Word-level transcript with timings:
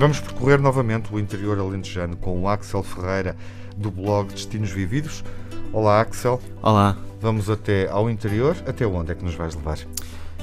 Vamos 0.00 0.18
percorrer 0.18 0.58
novamente 0.58 1.12
o 1.12 1.18
interior 1.18 1.58
alentejano 1.58 2.16
com 2.16 2.40
o 2.40 2.48
Axel 2.48 2.82
Ferreira 2.82 3.36
do 3.76 3.90
blog 3.90 4.32
Destinos 4.32 4.70
Vividos. 4.70 5.22
Olá, 5.74 6.00
Axel. 6.00 6.40
Olá. 6.62 6.96
Vamos 7.20 7.50
até 7.50 7.86
ao 7.86 8.08
interior. 8.08 8.56
Até 8.66 8.86
onde 8.86 9.12
é 9.12 9.14
que 9.14 9.22
nos 9.22 9.34
vais 9.34 9.54
levar? 9.54 9.78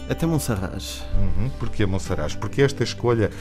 Até 0.07 0.27
Monsaraz. 0.27 1.03
Uhum. 1.17 1.49
Porquê 1.57 1.87
Monsaraz? 1.87 2.35
Porque 2.35 2.61
esta 2.61 2.83
escolha 2.83 3.31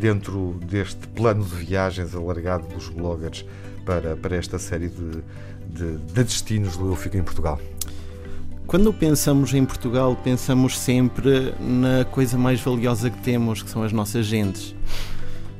dentro 0.00 0.58
deste 0.64 1.06
plano 1.08 1.44
de 1.44 1.54
viagens 1.54 2.14
alargado 2.14 2.66
dos 2.68 2.88
bloggers 2.88 3.44
para, 3.84 4.16
para 4.16 4.34
esta 4.34 4.58
série 4.58 4.88
de, 4.88 5.22
de, 5.68 5.98
de 5.98 6.24
destinos 6.24 6.78
do 6.78 6.86
Eu 6.86 6.96
Fico 6.96 7.18
em 7.18 7.22
Portugal? 7.22 7.60
Quando 8.66 8.94
pensamos 8.94 9.52
em 9.52 9.62
Portugal, 9.66 10.16
pensamos 10.24 10.78
sempre 10.78 11.52
na 11.60 12.06
coisa 12.06 12.38
mais 12.38 12.62
valiosa 12.62 13.10
que 13.10 13.18
temos, 13.18 13.62
que 13.62 13.68
são 13.68 13.82
as 13.82 13.92
nossas 13.92 14.24
gentes. 14.24 14.74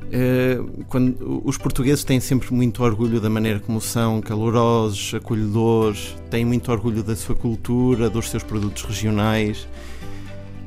Uh, 0.06 0.84
quando, 0.88 1.42
os 1.44 1.58
portugueses 1.58 2.04
têm 2.04 2.20
sempre 2.20 2.54
muito 2.54 2.82
orgulho 2.82 3.20
da 3.20 3.28
maneira 3.28 3.58
como 3.58 3.80
são, 3.80 4.20
calorosos, 4.20 5.14
acolhedores, 5.14 6.16
têm 6.30 6.44
muito 6.44 6.70
orgulho 6.70 7.02
da 7.02 7.16
sua 7.16 7.34
cultura, 7.34 8.08
dos 8.08 8.30
seus 8.30 8.42
produtos 8.42 8.84
regionais. 8.84 9.66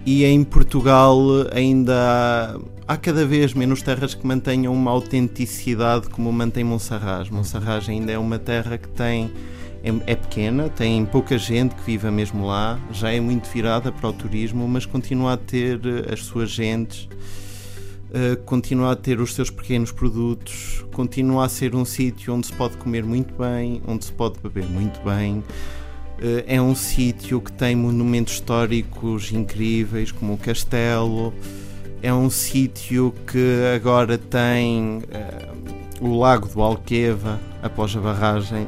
E 0.06 0.26
em 0.26 0.44
Portugal 0.44 1.20
ainda 1.54 2.60
há, 2.88 2.94
há 2.94 2.98
cada 2.98 3.26
vez 3.26 3.54
menos 3.54 3.82
terras 3.82 4.14
que 4.14 4.26
mantenham 4.26 4.74
uma 4.74 4.92
autenticidade 4.92 6.10
como 6.10 6.32
mantém 6.32 6.64
Monserrat. 6.64 7.32
Monserrat 7.32 7.90
ainda 7.90 8.12
é 8.12 8.18
uma 8.18 8.40
terra 8.40 8.78
que 8.78 8.90
tem 8.90 9.32
é, 9.84 10.12
é, 10.12 10.16
pequena, 10.16 10.70
tem 10.70 11.06
pouca 11.06 11.38
gente 11.38 11.76
que 11.76 11.84
viva 11.84 12.12
mesmo 12.12 12.46
lá, 12.46 12.80
já 12.92 13.12
é 13.12 13.20
muito 13.20 13.50
virada 13.50 13.92
para 13.92 14.10
o 14.10 14.14
turismo, 14.14 14.68
mas 14.68 14.86
continua 14.86 15.34
a 15.34 15.38
ter 15.38 15.80
eh, 15.86 16.14
as 16.14 16.22
suas 16.22 16.50
gentes, 16.50 17.08
uh, 18.10 18.38
continua 18.44 18.92
a 18.92 18.96
ter 18.96 19.20
os 19.20 19.34
seus 19.34 19.50
pequenos 19.50 19.92
produtos, 19.92 20.86
continua 20.92 21.46
a 21.46 21.50
ser 21.50 21.76
um 21.76 21.86
sítio 21.86 22.34
onde 22.34 22.48
se 22.48 22.54
pode 22.54 22.78
comer 22.78 23.04
muito 23.04 23.34
bem, 23.36 23.82
onde 23.88 24.06
se 24.06 24.12
pode 24.12 24.40
beber 24.40 24.66
muito 24.66 25.00
bem. 25.02 25.38
Uh, 25.38 26.44
é 26.46 26.62
um 26.62 26.76
sítio 26.76 27.40
que 27.42 27.52
tem 27.52 27.76
monumentos 27.76 28.34
históricos 28.34 29.32
incríveis, 29.32 30.12
como 30.12 30.34
o 30.34 30.38
Castelo. 30.38 31.34
É 32.02 32.14
um 32.14 32.30
sítio 32.30 33.14
que 33.28 33.62
agora 33.76 34.18
tem 34.18 35.00
uh, 35.00 36.06
o 36.06 36.18
Lago 36.18 36.48
do 36.48 36.62
Alqueva, 36.62 37.40
após 37.62 37.96
a 37.96 38.00
barragem 38.00 38.68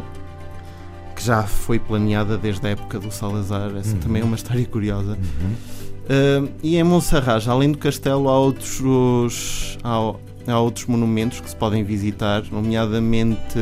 que 1.15 1.23
já 1.23 1.43
foi 1.43 1.77
planeada 1.77 2.37
desde 2.37 2.65
a 2.67 2.71
época 2.71 2.99
do 2.99 3.11
Salazar. 3.11 3.75
Essa 3.77 3.93
uhum. 3.93 3.99
também 3.99 4.21
é 4.21 4.25
uma 4.25 4.35
história 4.35 4.65
curiosa. 4.65 5.11
Uhum. 5.11 5.80
Uh, 6.03 6.49
e 6.63 6.77
em 6.77 6.83
Monserrat, 6.83 7.47
além 7.47 7.71
do 7.71 7.77
castelo, 7.77 8.27
há 8.27 8.37
outros, 8.37 9.77
há, 9.83 10.13
há, 10.47 10.59
outros 10.59 10.85
monumentos 10.85 11.39
que 11.39 11.49
se 11.49 11.55
podem 11.55 11.83
visitar, 11.83 12.43
nomeadamente 12.51 13.59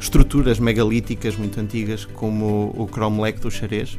estruturas 0.00 0.58
megalíticas 0.58 1.36
muito 1.36 1.60
antigas, 1.60 2.04
como 2.04 2.72
o, 2.76 2.82
o 2.82 2.86
Cromlech 2.86 3.40
do 3.40 3.50
Xarês, 3.50 3.98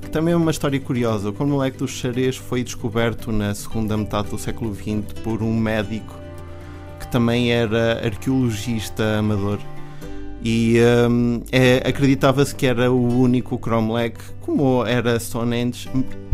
que 0.00 0.08
também 0.08 0.32
é 0.32 0.36
uma 0.36 0.50
história 0.50 0.78
curiosa. 0.78 1.30
O 1.30 1.32
Cromlech 1.32 1.76
do 1.76 1.88
Xarês 1.88 2.36
foi 2.36 2.62
descoberto 2.62 3.32
na 3.32 3.52
segunda 3.54 3.96
metade 3.96 4.30
do 4.30 4.38
século 4.38 4.74
XX 4.74 5.12
por 5.22 5.42
um 5.42 5.54
médico 5.54 6.14
que 7.00 7.08
também 7.08 7.50
era 7.50 8.04
arqueologista 8.04 9.18
amador 9.18 9.58
e 10.42 10.78
um, 11.08 11.42
é, 11.52 11.82
acreditava-se 11.86 12.54
que 12.54 12.66
era 12.66 12.90
o 12.90 13.20
único 13.20 13.58
Cromlech, 13.58 14.18
como 14.40 14.84
era 14.86 15.18
Stonehenge, 15.18 15.88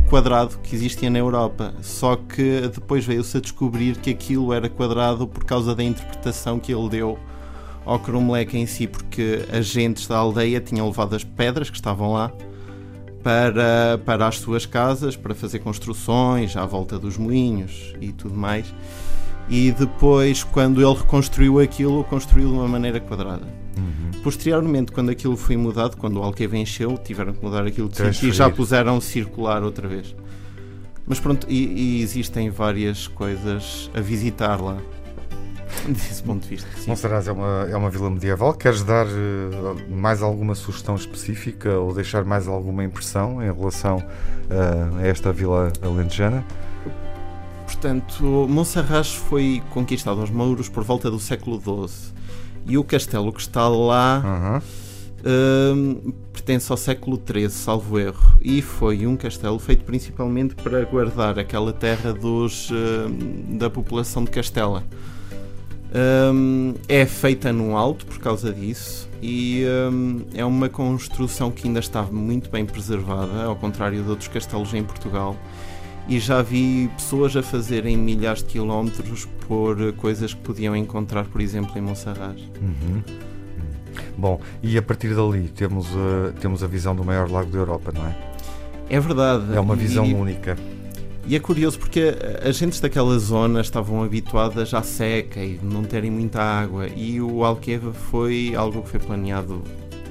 quadrado 0.08 0.58
que 0.62 0.74
existia 0.76 1.10
na 1.10 1.18
Europa. 1.18 1.74
Só 1.82 2.16
que 2.16 2.68
depois 2.72 3.04
veio-se 3.04 3.36
a 3.36 3.40
descobrir 3.40 3.96
que 3.96 4.10
aquilo 4.10 4.52
era 4.52 4.68
quadrado 4.68 5.26
por 5.26 5.44
causa 5.44 5.74
da 5.74 5.82
interpretação 5.82 6.58
que 6.58 6.72
ele 6.72 6.88
deu 6.88 7.18
ao 7.84 7.98
Cromlech 7.98 8.56
em 8.56 8.66
si, 8.66 8.86
porque 8.86 9.44
agentes 9.52 10.06
da 10.06 10.16
aldeia 10.16 10.60
tinham 10.60 10.86
levado 10.86 11.14
as 11.14 11.24
pedras 11.24 11.70
que 11.70 11.76
estavam 11.76 12.12
lá 12.12 12.32
para, 13.22 13.98
para 14.04 14.28
as 14.28 14.38
suas 14.38 14.66
casas, 14.66 15.16
para 15.16 15.34
fazer 15.34 15.58
construções 15.58 16.56
à 16.56 16.64
volta 16.64 16.96
dos 16.96 17.16
moinhos 17.16 17.92
e 18.00 18.12
tudo 18.12 18.36
mais. 18.36 18.72
E 19.48 19.72
depois, 19.72 20.44
quando 20.44 20.80
ele 20.80 20.96
reconstruiu 20.96 21.58
aquilo, 21.58 22.04
construiu 22.04 22.48
de 22.48 22.54
uma 22.54 22.68
maneira 22.68 23.00
quadrada. 23.00 23.65
Uhum. 23.76 24.22
Posteriormente, 24.22 24.90
quando 24.90 25.10
aquilo 25.10 25.36
foi 25.36 25.56
mudado, 25.56 25.96
quando 25.96 26.18
o 26.18 26.22
Alqueva 26.22 26.56
encheu, 26.56 26.96
tiveram 26.96 27.32
que 27.34 27.44
mudar 27.44 27.66
aquilo 27.66 27.88
de 27.88 27.96
sítio 27.96 28.28
e 28.28 28.32
já 28.32 28.50
puseram 28.50 29.00
circular 29.00 29.62
outra 29.62 29.86
vez. 29.86 30.14
Mas 31.06 31.20
pronto, 31.20 31.46
e, 31.48 31.98
e, 31.98 32.02
existem 32.02 32.50
várias 32.50 33.06
coisas 33.06 33.90
a 33.94 34.00
visitar 34.00 34.60
lá. 34.60 34.78
Desse 35.86 36.22
ponto 36.22 36.42
de 36.42 36.48
vista. 36.48 36.68
Sim. 36.76 36.90
Monsaraz 36.90 37.28
é 37.28 37.32
uma, 37.32 37.68
é 37.70 37.76
uma 37.76 37.90
vila 37.90 38.10
medieval. 38.10 38.54
Queres 38.54 38.82
dar 38.82 39.06
uh, 39.06 39.94
mais 39.94 40.22
alguma 40.22 40.54
sugestão 40.54 40.96
específica 40.96 41.78
ou 41.78 41.94
deixar 41.94 42.24
mais 42.24 42.48
alguma 42.48 42.82
impressão 42.82 43.40
em 43.42 43.52
relação 43.52 43.98
uh, 43.98 44.98
a 44.98 45.06
esta 45.06 45.32
vila 45.32 45.72
alentejana? 45.82 46.44
Portanto, 47.66 48.24
Monserrat 48.48 49.16
foi 49.16 49.62
conquistado 49.70 50.20
aos 50.20 50.30
mouros 50.30 50.68
por 50.68 50.82
volta 50.82 51.10
do 51.10 51.20
século 51.20 51.60
XII 51.60 52.15
e 52.66 52.76
o 52.76 52.84
castelo 52.84 53.32
que 53.32 53.40
está 53.40 53.68
lá 53.68 54.62
uhum. 55.24 56.08
uh, 56.08 56.12
pertence 56.32 56.70
ao 56.70 56.76
século 56.76 57.20
XIII, 57.24 57.50
salvo 57.50 57.98
erro, 57.98 58.36
e 58.40 58.60
foi 58.60 59.06
um 59.06 59.16
castelo 59.16 59.58
feito 59.58 59.84
principalmente 59.84 60.54
para 60.54 60.84
guardar 60.84 61.38
aquela 61.38 61.72
terra 61.72 62.12
dos, 62.12 62.70
uh, 62.70 62.74
da 63.56 63.70
população 63.70 64.24
de 64.24 64.30
Castela. 64.30 64.84
Um, 65.94 66.74
é 66.88 67.06
feita 67.06 67.52
no 67.52 67.76
alto 67.76 68.04
por 68.04 68.18
causa 68.18 68.52
disso 68.52 69.08
e 69.22 69.64
um, 69.90 70.26
é 70.34 70.44
uma 70.44 70.68
construção 70.68 71.50
que 71.50 71.66
ainda 71.68 71.78
está 71.80 72.02
muito 72.02 72.50
bem 72.50 72.66
preservada, 72.66 73.44
ao 73.44 73.56
contrário 73.56 74.02
de 74.02 74.10
outros 74.10 74.28
castelos 74.28 74.74
em 74.74 74.82
Portugal 74.82 75.36
e 76.08 76.18
já 76.20 76.40
vi 76.42 76.88
pessoas 76.96 77.36
a 77.36 77.42
fazerem 77.42 77.96
milhares 77.96 78.42
de 78.42 78.48
quilómetros 78.48 79.26
por 79.46 79.92
coisas 79.94 80.32
que 80.32 80.40
podiam 80.40 80.76
encontrar, 80.76 81.24
por 81.26 81.40
exemplo, 81.40 81.76
em 81.76 81.80
Monserrat. 81.80 82.40
Uhum. 82.60 83.02
Bom, 84.16 84.40
e 84.62 84.78
a 84.78 84.82
partir 84.82 85.14
dali 85.14 85.48
temos 85.48 85.86
a, 85.88 86.32
temos 86.40 86.62
a 86.62 86.66
visão 86.66 86.94
do 86.94 87.04
maior 87.04 87.30
lago 87.30 87.50
da 87.50 87.58
Europa, 87.58 87.92
não 87.94 88.06
é? 88.06 88.16
É 88.88 89.00
verdade. 89.00 89.54
É 89.54 89.60
uma 89.60 89.74
visão 89.74 90.06
e, 90.06 90.14
única. 90.14 90.56
E 91.26 91.34
é 91.34 91.40
curioso 91.40 91.78
porque 91.78 92.14
as 92.48 92.56
gentes 92.56 92.78
daquela 92.78 93.18
zona 93.18 93.60
estavam 93.60 94.02
habituadas 94.02 94.72
à 94.72 94.82
seca 94.82 95.40
e 95.40 95.58
não 95.60 95.82
terem 95.82 96.10
muita 96.10 96.40
água 96.40 96.86
e 96.88 97.20
o 97.20 97.44
Alqueva 97.44 97.92
foi 97.92 98.54
algo 98.54 98.82
que 98.82 98.90
foi 98.90 99.00
planeado 99.00 99.62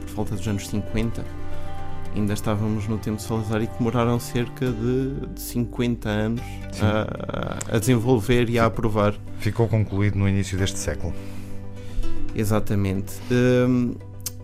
por 0.08 0.16
volta 0.16 0.36
dos 0.36 0.46
anos 0.46 0.68
50 0.68 1.45
ainda 2.16 2.34
estávamos 2.34 2.88
no 2.88 2.98
tempo 2.98 3.18
de 3.18 3.24
Salazar 3.24 3.62
e 3.62 3.68
que 3.68 3.78
demoraram 3.78 4.20
cerca 4.20 4.72
de, 4.72 5.28
de 5.34 5.42
50 5.42 6.10
anos 6.10 6.42
a, 6.82 7.76
a, 7.76 7.80
desenvolver 7.80 8.50
e 8.50 8.58
a 8.58 8.66
aprovar. 8.66 9.14
Ficou 9.40 9.68
concluído 9.68 10.18
no 10.18 10.28
início 10.28 10.58
deste 10.58 10.80
século. 10.80 11.14
Exatamente. 12.34 13.14
Um, 13.32 13.96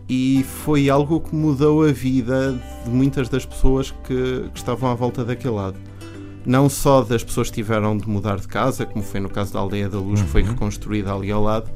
e 0.07 0.43
foi 0.43 0.89
algo 0.89 1.21
que 1.21 1.33
mudou 1.33 1.87
a 1.87 1.91
vida 1.91 2.59
de 2.83 2.89
muitas 2.89 3.29
das 3.29 3.45
pessoas 3.45 3.91
que, 3.91 4.49
que 4.53 4.57
estavam 4.57 4.89
à 4.91 4.93
volta 4.93 5.23
daquele 5.23 5.53
lado. 5.53 5.77
Não 6.45 6.67
só 6.67 7.01
das 7.01 7.23
pessoas 7.23 7.49
que 7.49 7.55
tiveram 7.55 7.95
de 7.95 8.09
mudar 8.09 8.37
de 8.37 8.47
casa, 8.47 8.85
como 8.85 9.03
foi 9.03 9.19
no 9.19 9.29
caso 9.29 9.53
da 9.53 9.59
Aldeia 9.59 9.87
da 9.87 9.99
Luz, 9.99 10.19
uhum. 10.19 10.25
que 10.25 10.31
foi 10.31 10.41
uhum. 10.41 10.49
reconstruída 10.49 11.13
ali 11.13 11.31
ao 11.31 11.41
lado, 11.41 11.69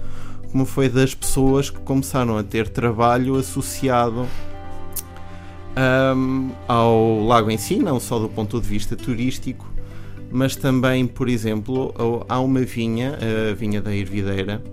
como 0.51 0.65
foi 0.65 0.89
das 0.89 1.13
pessoas 1.13 1.69
que 1.69 1.79
começaram 1.79 2.37
a 2.37 2.43
ter 2.43 2.67
trabalho 2.67 3.35
associado 3.35 4.27
um, 5.77 6.51
ao 6.67 7.23
lago 7.25 7.51
em 7.51 7.57
si, 7.57 7.77
não 7.77 7.99
só 7.99 8.19
do 8.19 8.29
ponto 8.29 8.59
de 8.59 8.67
vista 8.67 8.95
turístico, 8.95 9.69
mas 10.31 10.55
também, 10.55 11.05
por 11.05 11.29
exemplo, 11.29 11.93
há 12.27 12.39
uma 12.39 12.61
vinha, 12.61 13.17
a 13.51 13.53
vinha 13.53 13.81
da 13.81 13.93
Ervideira, 13.93 14.63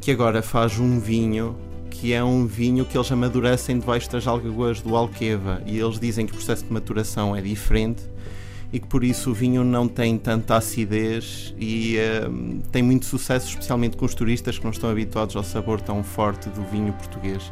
que 0.00 0.10
agora 0.10 0.42
faz 0.42 0.78
um 0.78 0.98
vinho 0.98 1.56
que 1.90 2.12
é 2.12 2.22
um 2.22 2.46
vinho 2.46 2.84
que 2.84 2.96
eles 2.96 3.10
amadurecem 3.10 3.78
debaixo 3.78 4.10
das 4.10 4.26
algaguas 4.26 4.82
do 4.82 4.94
Alqueva 4.94 5.62
e 5.64 5.78
eles 5.78 5.98
dizem 5.98 6.26
que 6.26 6.32
o 6.32 6.36
processo 6.36 6.64
de 6.64 6.72
maturação 6.72 7.34
é 7.34 7.40
diferente 7.40 8.02
e 8.70 8.78
que 8.78 8.86
por 8.86 9.02
isso 9.02 9.30
o 9.30 9.34
vinho 9.34 9.64
não 9.64 9.88
tem 9.88 10.18
tanta 10.18 10.56
acidez 10.56 11.54
e 11.58 11.96
tem 12.70 12.82
muito 12.82 13.06
sucesso, 13.06 13.48
especialmente 13.48 13.96
com 13.96 14.04
os 14.04 14.14
turistas 14.14 14.58
que 14.58 14.64
não 14.64 14.72
estão 14.72 14.90
habituados 14.90 15.34
ao 15.36 15.42
sabor 15.42 15.80
tão 15.80 16.02
forte 16.02 16.50
do 16.50 16.62
vinho 16.64 16.92
português. 16.92 17.50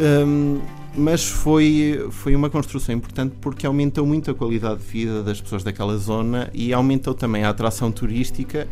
Um, 0.00 0.60
mas 0.98 1.28
foi, 1.28 2.08
foi 2.10 2.34
uma 2.34 2.50
construção 2.50 2.94
importante 2.94 3.34
porque 3.40 3.66
aumentou 3.66 4.04
muito 4.04 4.30
a 4.30 4.34
qualidade 4.34 4.80
de 4.80 4.86
vida 4.86 5.22
das 5.22 5.40
pessoas 5.40 5.62
daquela 5.62 5.96
zona 5.96 6.50
e 6.52 6.72
aumentou 6.72 7.14
também 7.14 7.44
a 7.44 7.50
atração 7.50 7.92
turística, 7.92 8.66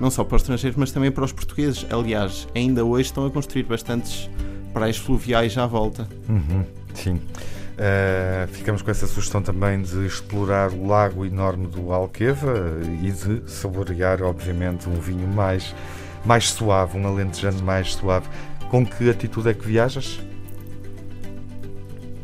não 0.00 0.10
só 0.10 0.24
para 0.24 0.36
os 0.36 0.42
estrangeiros, 0.42 0.78
mas 0.78 0.90
também 0.90 1.10
para 1.10 1.24
os 1.24 1.32
portugueses. 1.32 1.86
Aliás, 1.90 2.48
ainda 2.54 2.84
hoje 2.84 3.04
estão 3.04 3.26
a 3.26 3.30
construir 3.30 3.64
bastantes 3.64 4.30
praias 4.72 4.96
fluviais 4.96 5.56
à 5.58 5.66
volta. 5.66 6.08
Uhum, 6.28 6.64
sim. 6.94 7.20
Uh, 7.78 8.48
ficamos 8.50 8.82
com 8.82 8.90
essa 8.90 9.06
sugestão 9.06 9.40
também 9.40 9.82
de 9.82 10.04
explorar 10.04 10.72
o 10.72 10.86
lago 10.86 11.24
enorme 11.24 11.66
do 11.68 11.92
Alqueva 11.92 12.80
e 13.02 13.12
de 13.12 13.48
saborear, 13.48 14.22
obviamente, 14.22 14.88
um 14.88 14.94
vinho 14.94 15.28
mais, 15.28 15.74
mais 16.24 16.50
suave, 16.50 16.98
um 16.98 17.06
alentejano 17.06 17.62
mais 17.62 17.94
suave. 17.94 18.26
Com 18.68 18.84
que 18.84 19.08
atitude 19.08 19.50
é 19.50 19.54
que 19.54 19.64
viajas? 19.64 20.18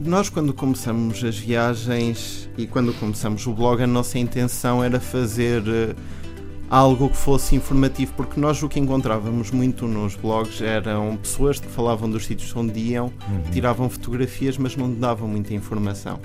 Nós, 0.00 0.28
quando 0.28 0.52
começamos 0.52 1.22
as 1.22 1.38
viagens 1.38 2.50
e 2.58 2.66
quando 2.66 2.92
começamos 2.94 3.46
o 3.46 3.52
blog, 3.52 3.82
a 3.82 3.86
nossa 3.86 4.18
intenção 4.18 4.82
era 4.82 4.98
fazer 4.98 5.62
uh, 5.62 5.94
algo 6.68 7.08
que 7.08 7.16
fosse 7.16 7.54
informativo, 7.54 8.12
porque 8.16 8.40
nós 8.40 8.62
o 8.62 8.68
que 8.68 8.80
encontrávamos 8.80 9.52
muito 9.52 9.86
nos 9.86 10.16
blogs 10.16 10.60
eram 10.60 11.16
pessoas 11.16 11.60
que 11.60 11.68
falavam 11.68 12.10
dos 12.10 12.26
sítios 12.26 12.54
onde 12.56 12.78
iam, 12.80 13.06
uhum. 13.06 13.50
tiravam 13.52 13.88
fotografias, 13.88 14.58
mas 14.58 14.76
não 14.76 14.92
davam 14.92 15.28
muita 15.28 15.54
informação. 15.54 16.18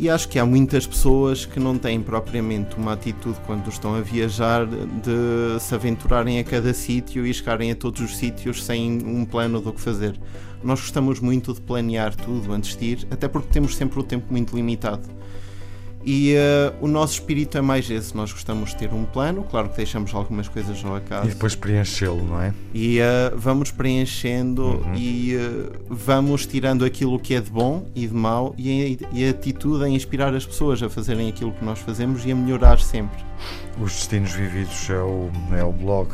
E 0.00 0.08
acho 0.08 0.28
que 0.28 0.38
há 0.38 0.46
muitas 0.46 0.86
pessoas 0.86 1.44
que 1.44 1.58
não 1.58 1.76
têm 1.76 2.00
propriamente 2.00 2.76
uma 2.76 2.92
atitude 2.92 3.36
quando 3.44 3.68
estão 3.68 3.96
a 3.96 4.00
viajar 4.00 4.64
de 4.64 5.60
se 5.60 5.74
aventurarem 5.74 6.38
a 6.38 6.44
cada 6.44 6.72
sítio 6.72 7.26
e 7.26 7.34
chegarem 7.34 7.72
a 7.72 7.74
todos 7.74 8.00
os 8.00 8.16
sítios 8.16 8.64
sem 8.64 9.04
um 9.04 9.24
plano 9.24 9.60
do 9.60 9.72
que 9.72 9.80
fazer. 9.80 10.16
Nós 10.62 10.80
gostamos 10.80 11.18
muito 11.18 11.52
de 11.52 11.60
planear 11.60 12.14
tudo 12.14 12.52
antes 12.52 12.76
de 12.76 12.84
ir, 12.84 13.08
até 13.10 13.26
porque 13.26 13.48
temos 13.48 13.74
sempre 13.74 13.98
o 13.98 14.04
tempo 14.04 14.26
muito 14.30 14.54
limitado. 14.54 15.02
E 16.10 16.34
uh, 16.36 16.74
o 16.80 16.88
nosso 16.88 17.12
espírito 17.12 17.58
é 17.58 17.60
mais 17.60 17.90
esse. 17.90 18.16
Nós 18.16 18.32
gostamos 18.32 18.70
de 18.70 18.76
ter 18.76 18.94
um 18.94 19.04
plano, 19.04 19.44
claro 19.44 19.68
que 19.68 19.76
deixamos 19.76 20.14
algumas 20.14 20.48
coisas 20.48 20.82
ao 20.82 20.96
acaso. 20.96 21.26
E 21.26 21.32
depois 21.32 21.54
preenchê-lo, 21.54 22.24
não 22.24 22.40
é? 22.40 22.54
E 22.72 22.98
uh, 22.98 23.36
vamos 23.36 23.70
preenchendo 23.70 24.62
uhum. 24.62 24.94
e 24.94 25.36
uh, 25.36 25.70
vamos 25.86 26.46
tirando 26.46 26.82
aquilo 26.82 27.18
que 27.20 27.34
é 27.34 27.42
de 27.42 27.50
bom 27.50 27.86
e 27.94 28.06
de 28.06 28.14
mau 28.14 28.54
e 28.56 28.98
a, 29.02 29.08
e 29.12 29.26
a 29.26 29.30
atitude 29.32 29.84
a 29.84 29.88
inspirar 29.90 30.34
as 30.34 30.46
pessoas 30.46 30.82
a 30.82 30.88
fazerem 30.88 31.28
aquilo 31.28 31.52
que 31.52 31.62
nós 31.62 31.78
fazemos 31.78 32.24
e 32.24 32.32
a 32.32 32.34
melhorar 32.34 32.80
sempre. 32.80 33.22
Os 33.78 33.92
Destinos 33.92 34.32
Vividos 34.32 34.88
é 34.88 34.98
o, 35.00 35.30
é 35.54 35.62
o 35.62 35.72
blog 35.72 36.08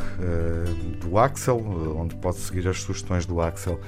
do 0.99 1.17
Axel, 1.17 1.57
onde 1.97 2.15
pode 2.15 2.35
seguir 2.35 2.67
as 2.67 2.81
sugestões 2.81 3.25
do 3.25 3.39
Axel. 3.41 3.79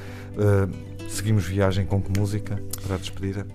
seguimos 1.10 1.46
viagem 1.46 1.86
com 1.86 2.02
que 2.02 2.18
música 2.18 2.60
para 2.88 2.96
a 2.96 2.98
despedida? 2.98 3.46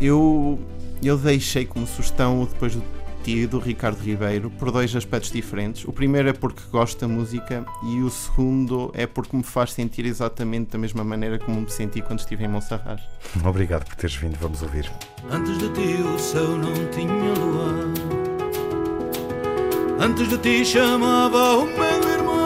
Eu 0.00 0.60
eu 1.02 1.16
deixei 1.16 1.64
como 1.64 1.86
sugestão 1.86 2.44
depois 2.44 2.74
do 2.74 2.82
tio 3.26 3.48
do 3.48 3.58
Ricardo 3.58 3.98
Ribeiro 3.98 4.50
por 4.50 4.70
dois 4.70 4.94
aspectos 4.94 5.32
diferentes. 5.32 5.84
O 5.84 5.92
primeiro 5.92 6.28
é 6.28 6.32
porque 6.32 6.62
gosto 6.70 7.00
da 7.00 7.08
música 7.08 7.66
e 7.82 8.00
o 8.00 8.08
segundo 8.08 8.92
é 8.94 9.04
porque 9.04 9.36
me 9.36 9.42
faz 9.42 9.72
sentir 9.72 10.06
exatamente 10.06 10.70
da 10.70 10.78
mesma 10.78 11.02
maneira 11.02 11.36
como 11.38 11.60
me 11.60 11.70
senti 11.70 12.00
quando 12.00 12.20
estive 12.20 12.44
em 12.44 12.48
Monserrat. 12.48 13.02
Obrigado 13.44 13.84
por 13.84 13.96
teres 13.96 14.14
vindo, 14.14 14.36
vamos 14.40 14.62
ouvir. 14.62 14.88
Antes 15.28 15.58
de 15.58 15.68
ti 15.70 16.02
o 16.02 16.18
céu 16.18 16.56
não 16.56 16.72
tinha 16.92 17.34
lua. 17.34 17.92
Antes 19.98 20.28
de 20.28 20.38
ti 20.38 20.64
chamava 20.64 21.56
o 21.58 21.66
meu 21.66 22.08
irmão. 22.12 22.36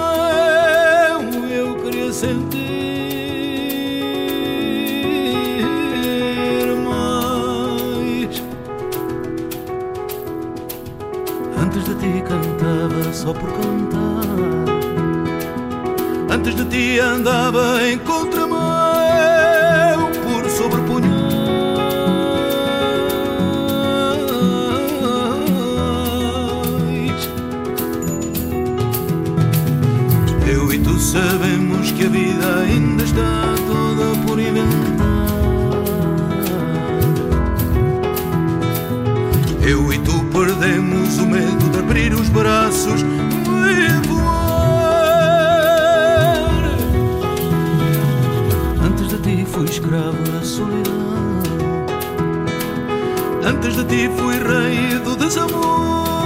Eu 1.50 1.76
queria 1.82 2.10
sentir 2.10 2.79
ti 12.00 12.22
cantava 12.26 13.12
só 13.12 13.32
por 13.34 13.50
cantar. 13.52 14.24
Antes 16.30 16.54
de 16.54 16.64
ti 16.64 16.98
andava 16.98 17.82
em 17.86 17.98
contramão 17.98 18.58
por 20.24 20.48
sobrepunhais. 20.48 21.30
Eu 30.50 30.72
e 30.72 30.78
tu 30.78 30.98
sabemos 30.98 31.92
que 31.92 32.06
a 32.06 32.08
vida 32.08 32.58
ainda 32.60 33.04
está 33.04 33.54
toda 33.66 34.16
por 34.26 34.38
inventar. 34.40 34.80
Eu 39.62 39.92
e 39.92 39.98
tu 39.98 40.19
perdemos 40.60 41.18
o 41.18 41.26
medo 41.26 41.70
de 41.70 41.78
abrir 41.78 42.12
os 42.12 42.28
braços 42.28 43.00
e 43.00 44.06
voar. 44.06 44.30
Antes 48.84 49.08
de 49.08 49.16
ti 49.18 49.46
fui 49.46 49.64
escravo 49.64 50.22
da 50.30 50.42
solidão. 50.42 51.40
Antes 53.42 53.74
de 53.74 53.84
ti 53.84 54.10
fui 54.14 54.34
rei 54.34 54.98
do 54.98 55.16
desamor. 55.16 56.19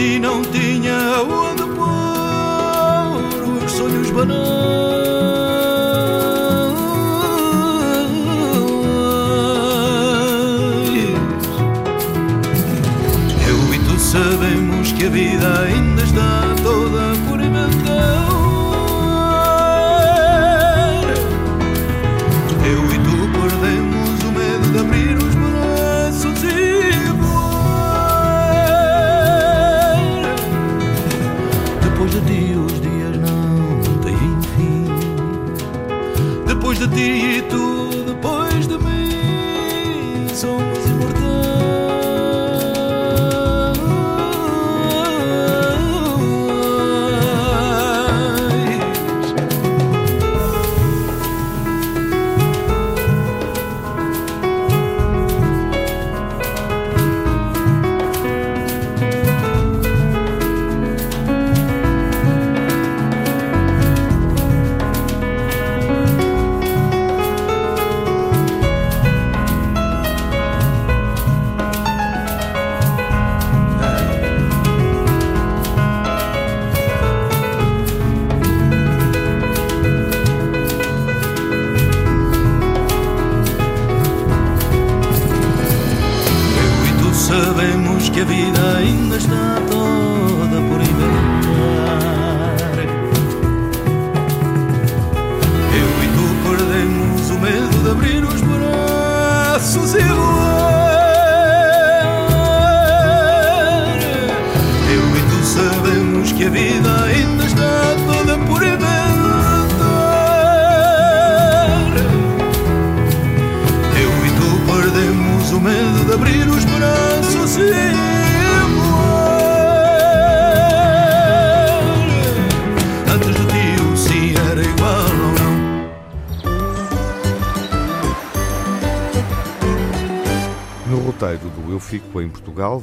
Ti 0.00 0.18
não 0.18 0.40
tinha 0.40 1.20
onde 1.20 1.62
pôr 1.76 3.64
os 3.66 3.70
sonhos 3.70 4.10
banais. 4.10 4.59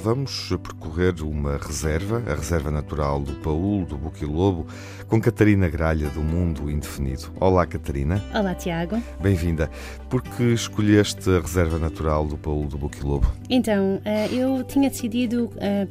Vamos 0.07 0.47
percorrer 0.63 1.21
uma 1.21 1.57
reserva, 1.57 2.23
a 2.31 2.33
Reserva 2.33 2.71
Natural 2.71 3.19
do 3.19 3.33
Paúl, 3.41 3.85
do 3.85 3.97
Buquilobo, 3.97 4.65
com 5.05 5.19
Catarina 5.19 5.67
Gralha, 5.67 6.07
do 6.07 6.21
Mundo 6.21 6.71
Indefinido. 6.71 7.29
Olá, 7.41 7.65
Catarina. 7.65 8.23
Olá, 8.33 8.55
Tiago. 8.55 9.03
Bem-vinda. 9.19 9.69
Por 10.09 10.21
que 10.21 10.53
escolheste 10.53 11.29
a 11.29 11.41
Reserva 11.41 11.77
Natural 11.77 12.25
do 12.25 12.37
Paúl, 12.37 12.65
do 12.65 12.77
Buquilobo? 12.77 13.29
Então, 13.49 13.99
eh, 14.05 14.29
eu 14.31 14.63
tinha 14.63 14.89
decidido 14.89 15.51
eh, 15.57 15.85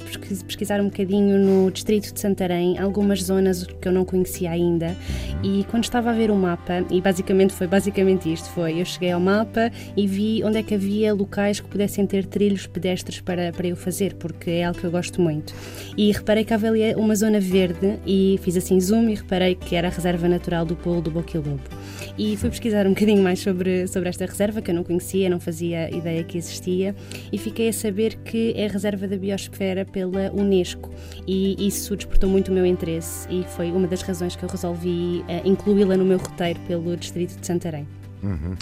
pesquisar 0.46 0.80
um 0.80 0.86
bocadinho 0.86 1.38
no 1.38 1.70
distrito 1.70 2.14
de 2.14 2.18
Santarém, 2.18 2.78
algumas 2.78 3.22
zonas 3.22 3.64
que 3.64 3.86
eu 3.86 3.92
não 3.92 4.06
conhecia 4.06 4.50
ainda, 4.50 4.96
e 5.42 5.66
quando 5.70 5.84
estava 5.84 6.10
a 6.10 6.12
ver 6.14 6.30
o 6.30 6.34
mapa, 6.34 6.82
e 6.90 6.98
basicamente 6.98 7.52
foi 7.52 7.66
basicamente 7.66 8.32
isto, 8.32 8.48
foi, 8.50 8.80
eu 8.80 8.86
cheguei 8.86 9.10
ao 9.10 9.20
mapa 9.20 9.70
e 9.94 10.06
vi 10.06 10.42
onde 10.42 10.58
é 10.58 10.62
que 10.62 10.74
havia 10.74 11.12
locais 11.12 11.60
que 11.60 11.68
pudessem 11.68 12.06
ter 12.06 12.24
trilhos 12.24 12.66
pedestres 12.66 13.20
para, 13.20 13.52
para 13.52 13.66
eu 13.66 13.76
fazer, 13.76 14.14
porque 14.14 14.50
é 14.50 14.64
algo 14.64 14.78
que 14.78 14.86
eu 14.86 14.90
gosto 14.90 15.20
muito. 15.20 15.54
E 15.94 16.10
reparei 16.10 16.42
que 16.42 16.54
havia 16.54 16.70
ali 16.70 16.94
uma 16.94 17.14
zona 17.14 17.38
verde 17.38 17.98
e 18.06 18.40
fiz 18.42 18.56
assim 18.56 18.80
zoom 18.80 19.10
e 19.10 19.14
reparei 19.14 19.54
que 19.54 19.76
era 19.76 19.88
a 19.88 19.90
reserva 19.90 20.26
natural 20.26 20.64
do 20.64 20.74
Polo 20.74 21.02
do 21.02 21.10
Boquilobo. 21.10 21.60
E 22.16 22.34
fui 22.38 22.48
pesquisar 22.48 22.86
um 22.86 22.90
bocadinho 22.90 23.22
mais 23.22 23.40
sobre, 23.40 23.86
sobre 23.86 24.05
esta 24.08 24.26
reserva, 24.26 24.60
que 24.60 24.70
eu 24.70 24.74
não 24.74 24.84
conhecia, 24.84 25.28
não 25.28 25.40
fazia 25.40 25.94
ideia 25.94 26.22
que 26.24 26.38
existia, 26.38 26.94
e 27.32 27.38
fiquei 27.38 27.68
a 27.68 27.72
saber 27.72 28.16
que 28.16 28.52
é 28.56 28.66
reserva 28.66 29.06
da 29.06 29.16
biosfera 29.16 29.84
pela 29.84 30.30
Unesco, 30.32 30.90
e 31.26 31.66
isso 31.66 31.96
despertou 31.96 32.28
muito 32.28 32.50
o 32.50 32.54
meu 32.54 32.66
interesse, 32.66 33.28
e 33.30 33.44
foi 33.56 33.70
uma 33.70 33.86
das 33.86 34.02
razões 34.02 34.36
que 34.36 34.44
eu 34.44 34.48
resolvi 34.48 35.24
uh, 35.28 35.46
incluí-la 35.46 35.96
no 35.96 36.04
meu 36.04 36.18
roteiro 36.18 36.60
pelo 36.60 36.96
Distrito 36.96 37.38
de 37.38 37.46
Santarém. 37.46 37.86
Uhum. 38.22 38.56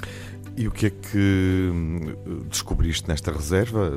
E 0.56 0.68
o 0.68 0.70
que 0.70 0.86
é 0.86 0.90
que 0.90 1.70
hum, 1.72 2.14
descobriste 2.48 3.08
nesta 3.08 3.32
reserva? 3.32 3.90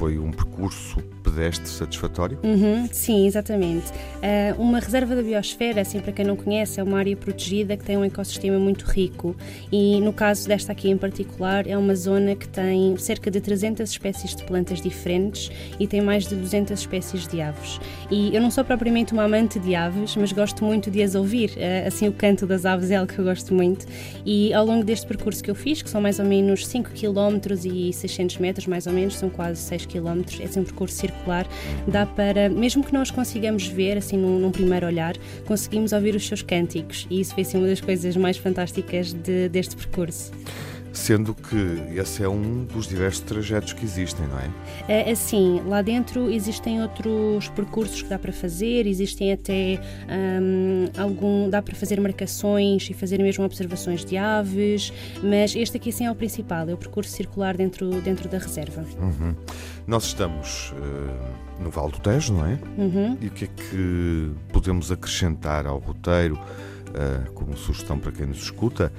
Foi 0.00 0.18
um 0.18 0.30
percurso 0.30 0.96
pedestre 1.22 1.68
satisfatório? 1.68 2.38
Uhum, 2.42 2.88
sim, 2.90 3.26
exatamente. 3.26 3.90
Uh, 3.90 4.58
uma 4.58 4.80
reserva 4.80 5.14
da 5.14 5.22
biosfera, 5.22 5.82
assim 5.82 6.00
para 6.00 6.10
quem 6.10 6.24
não 6.24 6.36
conhece, 6.36 6.80
é 6.80 6.82
uma 6.82 6.98
área 6.98 7.14
protegida 7.14 7.76
que 7.76 7.84
tem 7.84 7.98
um 7.98 8.04
ecossistema 8.04 8.58
muito 8.58 8.86
rico 8.86 9.36
e 9.70 10.00
no 10.00 10.10
caso 10.10 10.48
desta 10.48 10.72
aqui 10.72 10.88
em 10.88 10.96
particular 10.96 11.66
é 11.66 11.76
uma 11.76 11.94
zona 11.94 12.34
que 12.34 12.48
tem 12.48 12.96
cerca 12.96 13.30
de 13.30 13.42
300 13.42 13.90
espécies 13.90 14.34
de 14.34 14.42
plantas 14.42 14.80
diferentes 14.80 15.50
e 15.78 15.86
tem 15.86 16.00
mais 16.00 16.26
de 16.26 16.34
200 16.34 16.80
espécies 16.80 17.28
de 17.28 17.42
aves. 17.42 17.78
E 18.10 18.34
eu 18.34 18.40
não 18.40 18.50
sou 18.50 18.64
propriamente 18.64 19.12
uma 19.12 19.24
amante 19.24 19.58
de 19.58 19.74
aves, 19.74 20.16
mas 20.16 20.32
gosto 20.32 20.64
muito 20.64 20.90
de 20.90 21.02
as 21.02 21.14
ouvir, 21.14 21.50
uh, 21.50 21.88
assim 21.88 22.08
o 22.08 22.12
canto 22.12 22.46
das 22.46 22.64
aves 22.64 22.90
é 22.90 22.96
algo 22.96 23.12
que 23.12 23.18
eu 23.18 23.24
gosto 23.26 23.52
muito 23.52 23.84
e 24.24 24.50
ao 24.54 24.64
longo 24.64 24.82
deste 24.82 25.06
percurso 25.06 25.44
que 25.44 25.50
eu 25.50 25.54
fiz, 25.54 25.82
que 25.82 25.90
são 25.90 26.00
mais 26.00 26.18
ou 26.18 26.24
menos 26.24 26.66
5 26.66 26.88
km 26.92 27.38
e 27.66 27.92
600 27.92 28.38
metros, 28.38 28.66
mais 28.66 28.86
ou 28.86 28.94
menos, 28.94 29.18
são 29.18 29.28
quase 29.28 29.60
6 29.60 29.89
km, 29.90 30.22
é 30.40 30.60
um 30.60 30.64
percurso 30.64 30.96
circular, 30.96 31.46
dá 31.86 32.06
para, 32.06 32.48
mesmo 32.48 32.84
que 32.84 32.92
nós 32.92 33.10
consigamos 33.10 33.66
ver, 33.66 33.98
assim 33.98 34.16
num, 34.16 34.38
num 34.38 34.50
primeiro 34.50 34.86
olhar, 34.86 35.16
conseguimos 35.46 35.92
ouvir 35.92 36.14
os 36.14 36.26
seus 36.26 36.42
cânticos 36.42 37.06
e 37.10 37.20
isso 37.20 37.34
foi 37.34 37.42
assim 37.42 37.58
uma 37.58 37.66
das 37.66 37.80
coisas 37.80 38.16
mais 38.16 38.36
fantásticas 38.36 39.12
de, 39.12 39.48
deste 39.48 39.76
percurso. 39.76 40.30
Sendo 40.92 41.34
que 41.34 41.56
esse 41.94 42.22
é 42.22 42.28
um 42.28 42.64
dos 42.64 42.88
diversos 42.88 43.20
trajetos 43.20 43.72
que 43.72 43.84
existem, 43.84 44.26
não 44.26 44.38
é? 44.38 44.50
É 44.88 45.12
assim, 45.12 45.62
lá 45.66 45.82
dentro 45.82 46.30
existem 46.30 46.82
outros 46.82 47.48
percursos 47.50 48.02
que 48.02 48.08
dá 48.08 48.18
para 48.18 48.32
fazer, 48.32 48.86
existem 48.86 49.32
até 49.32 49.80
um, 50.08 51.00
algum. 51.00 51.48
dá 51.48 51.62
para 51.62 51.74
fazer 51.74 52.00
marcações 52.00 52.88
e 52.90 52.94
fazer 52.94 53.18
mesmo 53.22 53.44
observações 53.44 54.04
de 54.04 54.16
aves, 54.16 54.92
mas 55.22 55.54
este 55.54 55.76
aqui 55.76 55.92
sim 55.92 56.06
é 56.06 56.10
o 56.10 56.14
principal, 56.14 56.68
é 56.68 56.74
o 56.74 56.76
percurso 56.76 57.12
circular 57.12 57.56
dentro, 57.56 57.88
dentro 58.00 58.28
da 58.28 58.38
reserva. 58.38 58.84
Uhum. 59.00 59.34
Nós 59.86 60.04
estamos 60.04 60.72
uh, 60.72 61.62
no 61.62 61.70
Val 61.70 61.90
do 61.90 62.00
Tejo, 62.00 62.34
não 62.34 62.46
é? 62.46 62.58
Uhum. 62.76 63.16
E 63.20 63.28
o 63.28 63.30
que 63.30 63.44
é 63.44 63.48
que 63.48 64.32
podemos 64.52 64.90
acrescentar 64.90 65.66
ao 65.66 65.78
roteiro? 65.78 66.38
Uh, 66.90 67.30
como 67.34 67.56
sugestão 67.56 68.00
para 68.00 68.10
quem 68.10 68.26
nos 68.26 68.42
escuta 68.42 68.92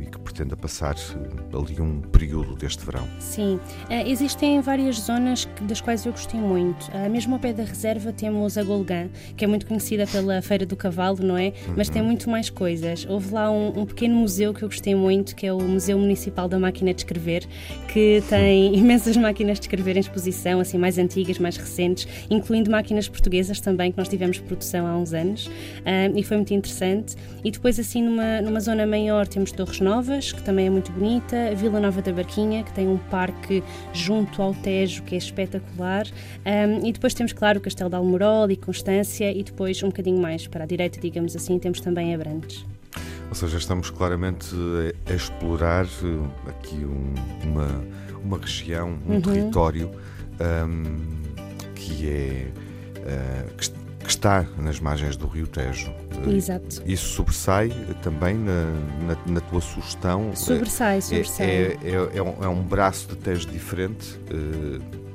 e 0.00 0.06
que 0.06 0.18
pretenda 0.18 0.56
passar 0.56 0.94
uh, 0.94 1.58
ali 1.58 1.80
um 1.80 2.00
período 2.00 2.54
deste 2.54 2.84
verão. 2.84 3.06
Sim, 3.18 3.60
existem 4.06 4.60
várias 4.60 4.96
zonas 4.96 5.48
das 5.62 5.80
quais 5.80 6.04
eu 6.06 6.12
gostei 6.12 6.40
muito. 6.40 6.90
mesmo 7.10 7.34
ao 7.34 7.40
pé 7.40 7.52
da 7.52 7.62
reserva 7.62 8.12
temos 8.12 8.56
a 8.56 8.62
Golgã, 8.62 9.08
que 9.36 9.44
é 9.44 9.48
muito 9.48 9.66
conhecida 9.66 10.06
pela 10.06 10.40
Feira 10.42 10.66
do 10.66 10.76
Cavalo, 10.76 11.18
não 11.22 11.36
é? 11.36 11.48
Uhum. 11.66 11.74
Mas 11.76 11.88
tem 11.88 12.02
muito 12.02 12.28
mais 12.30 12.50
coisas. 12.50 13.06
Houve 13.08 13.32
lá 13.32 13.50
um, 13.50 13.80
um, 13.80 13.86
pequeno 13.86 14.16
museu 14.16 14.54
que 14.54 14.62
eu 14.62 14.68
gostei 14.68 14.94
muito, 14.94 15.34
que 15.36 15.46
é 15.46 15.52
o 15.52 15.60
Museu 15.60 15.98
Municipal 15.98 16.48
da 16.48 16.58
Máquina 16.58 16.92
de 16.94 17.02
Escrever, 17.02 17.46
que 17.92 18.22
tem 18.28 18.74
imensas 18.78 19.16
máquinas 19.16 19.58
de 19.58 19.66
escrever 19.66 19.96
em 19.96 20.00
exposição, 20.00 20.60
assim 20.60 20.78
mais 20.78 20.98
antigas, 20.98 21.38
mais 21.38 21.56
recentes, 21.56 22.06
incluindo 22.30 22.70
máquinas 22.70 23.08
portuguesas 23.08 23.60
também, 23.60 23.92
que 23.92 23.98
nós 23.98 24.08
tivemos 24.08 24.38
produção 24.38 24.86
há 24.86 24.96
uns 24.96 25.12
anos, 25.12 25.50
e 26.14 26.22
foi 26.22 26.36
muito 26.36 26.54
interessante. 26.54 27.16
E 27.44 27.50
depois, 27.50 27.78
assim, 27.78 28.02
numa, 28.02 28.40
numa 28.40 28.60
zona 28.60 28.86
maior, 28.86 29.26
temos 29.26 29.49
Torres 29.52 29.80
Novas, 29.80 30.32
que 30.32 30.42
também 30.42 30.66
é 30.66 30.70
muito 30.70 30.90
bonita, 30.92 31.54
Vila 31.54 31.80
Nova 31.80 32.00
da 32.02 32.12
Barquinha, 32.12 32.62
que 32.62 32.72
tem 32.72 32.88
um 32.88 32.98
parque 32.98 33.62
junto 33.92 34.40
ao 34.42 34.54
Tejo, 34.54 35.02
que 35.02 35.14
é 35.14 35.18
espetacular. 35.18 36.06
Um, 36.44 36.86
e 36.86 36.92
depois 36.92 37.14
temos, 37.14 37.32
claro, 37.32 37.58
o 37.58 37.62
Castelo 37.62 37.90
de 37.90 37.96
Almorol 37.96 38.50
e 38.50 38.56
Constância, 38.56 39.30
e 39.30 39.42
depois, 39.42 39.82
um 39.82 39.88
bocadinho 39.88 40.20
mais 40.20 40.46
para 40.46 40.64
a 40.64 40.66
direita, 40.66 41.00
digamos 41.00 41.34
assim, 41.36 41.58
temos 41.58 41.80
também 41.80 42.14
Abrantes. 42.14 42.64
Ou 43.28 43.34
seja, 43.34 43.58
estamos 43.58 43.90
claramente 43.90 44.54
a 45.08 45.14
explorar 45.14 45.84
eh, 45.84 46.50
aqui 46.50 46.84
um, 46.84 47.14
uma, 47.44 47.84
uma 48.24 48.38
região, 48.38 48.98
um 49.08 49.14
uhum. 49.14 49.20
território 49.20 49.90
um, 50.40 50.96
que 51.74 52.08
é. 52.08 52.46
Uh, 53.00 53.54
que 53.54 53.79
que 54.10 54.14
está 54.14 54.44
nas 54.58 54.80
margens 54.80 55.16
do 55.16 55.28
Rio 55.28 55.46
Tejo. 55.46 55.94
Exato. 56.26 56.82
Isso 56.84 57.06
sobressai 57.10 57.70
também 58.02 58.34
na, 58.34 58.64
na, 59.06 59.34
na 59.34 59.40
tua 59.40 59.60
sugestão? 59.60 60.34
Sobressai, 60.34 61.00
sobressai. 61.00 61.46
É, 61.46 61.78
é, 61.84 62.18
é, 62.18 62.22
um, 62.22 62.44
é 62.44 62.48
um 62.48 62.60
braço 62.60 63.06
de 63.06 63.16
Tejo 63.16 63.46
diferente? 63.46 64.18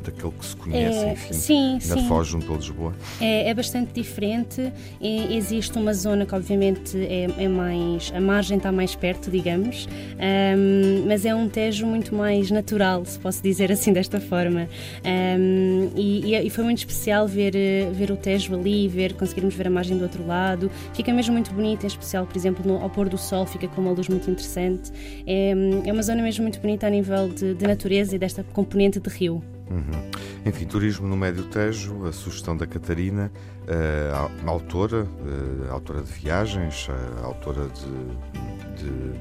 Daquele 0.06 0.34
que 0.34 0.46
se 0.46 0.56
conhece, 0.56 1.00
é, 1.00 1.14
enfim, 1.14 1.34
sim, 1.34 1.74
na 1.74 1.80
sim. 1.80 2.08
Foz 2.08 2.28
junto 2.28 2.54
a 2.54 2.58
Lisboa? 2.58 2.94
É, 3.20 3.50
é 3.50 3.54
bastante 3.56 3.92
diferente. 3.92 4.72
É, 5.02 5.34
existe 5.34 5.76
uma 5.80 5.96
zona 5.96 6.28
que, 6.28 6.36
obviamente, 6.36 6.96
é, 6.96 7.28
é, 7.40 7.48
mais. 7.48 8.14
a 8.16 8.22
margem 8.22 8.58
está 8.58 8.72
mais 8.72 8.94
perto, 8.94 9.32
digamos, 9.32 9.88
um, 9.88 11.08
mas 11.08 11.26
é 11.26 11.34
um 11.34 11.50
Tejo 11.50 11.88
muito 11.88 12.14
mais 12.14 12.52
natural, 12.52 13.04
se 13.04 13.18
posso 13.18 13.42
dizer 13.42 13.72
assim, 13.72 13.92
desta 13.94 14.20
forma. 14.20 14.70
Um, 15.04 15.90
e, 15.96 16.36
e, 16.36 16.50
foi 16.52 16.64
muito 16.64 16.80
especial 16.80 17.28
ver, 17.28 17.54
ver 17.92 18.12
o 18.12 18.16
Tejo 18.16 18.54
ali, 18.54 18.88
ver, 18.88 19.14
conseguirmos 19.14 19.56
ver 19.56 19.66
a 19.66 19.72
margem 19.72 19.98
do 19.98 20.04
outro 20.04 20.26
lado. 20.28 20.70
Fica 20.94 21.12
mesmo 21.12 21.34
muito 21.34 21.52
bonito, 21.52 21.84
em 21.84 21.88
especial, 21.88 22.28
por 22.28 22.38
exemplo, 22.38 22.64
no, 22.64 22.80
ao 22.80 22.92
pôr 22.92 23.10
do 23.10 23.18
sol, 23.18 23.48
fica 23.48 23.68
com 23.68 23.82
uma 23.82 23.92
luz 23.92 24.08
muito 24.08 24.30
interessante. 24.30 24.92
É, 25.26 25.52
é 25.86 25.92
uma 25.92 26.04
zona 26.04 26.22
mesmo 26.22 26.44
muito 26.44 26.60
bonita 26.60 26.86
a 26.86 26.90
nível 26.92 27.30
de, 27.30 27.56
de 27.56 27.66
natureza 27.66 28.16
e 28.16 28.20
desta 28.20 28.44
componente 28.44 29.00
de 29.00 29.10
rio. 29.10 29.42
Uhum. 29.70 30.12
Enfim, 30.46 30.66
turismo 30.66 31.08
no 31.08 31.18
Médio 31.18 31.44
Tejo, 31.46 32.06
a 32.06 32.12
sugestão 32.12 32.56
da 32.56 32.68
Catarina, 32.68 33.32
uh, 33.64 34.50
autora, 34.50 35.04
uh, 35.04 35.72
autora 35.72 36.02
de 36.04 36.12
viagens, 36.12 36.88
uh, 36.88 37.26
autora 37.26 37.68
de, 37.70 38.84
de, 38.84 39.20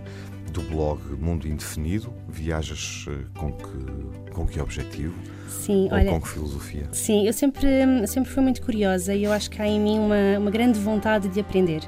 do 0.54 0.62
blog 0.62 1.00
Mundo 1.20 1.48
Indefinido. 1.48 2.14
Viajas 2.28 3.06
com 3.36 3.52
que, 3.52 4.32
com 4.32 4.46
que 4.46 4.60
objetivo? 4.60 5.14
Sim, 5.48 5.88
Ou 5.90 5.96
olha, 5.96 6.10
com 6.10 6.20
que 6.20 6.28
filosofia? 6.28 6.88
Sim, 6.92 7.26
eu 7.26 7.32
sempre, 7.32 7.66
sempre 8.06 8.30
fui 8.30 8.42
muito 8.42 8.60
curiosa 8.60 9.14
e 9.14 9.24
eu 9.24 9.32
acho 9.32 9.50
que 9.50 9.62
há 9.62 9.66
em 9.66 9.80
mim 9.80 9.98
uma, 9.98 10.38
uma 10.38 10.50
grande 10.50 10.78
vontade 10.78 11.28
de 11.28 11.40
aprender. 11.40 11.80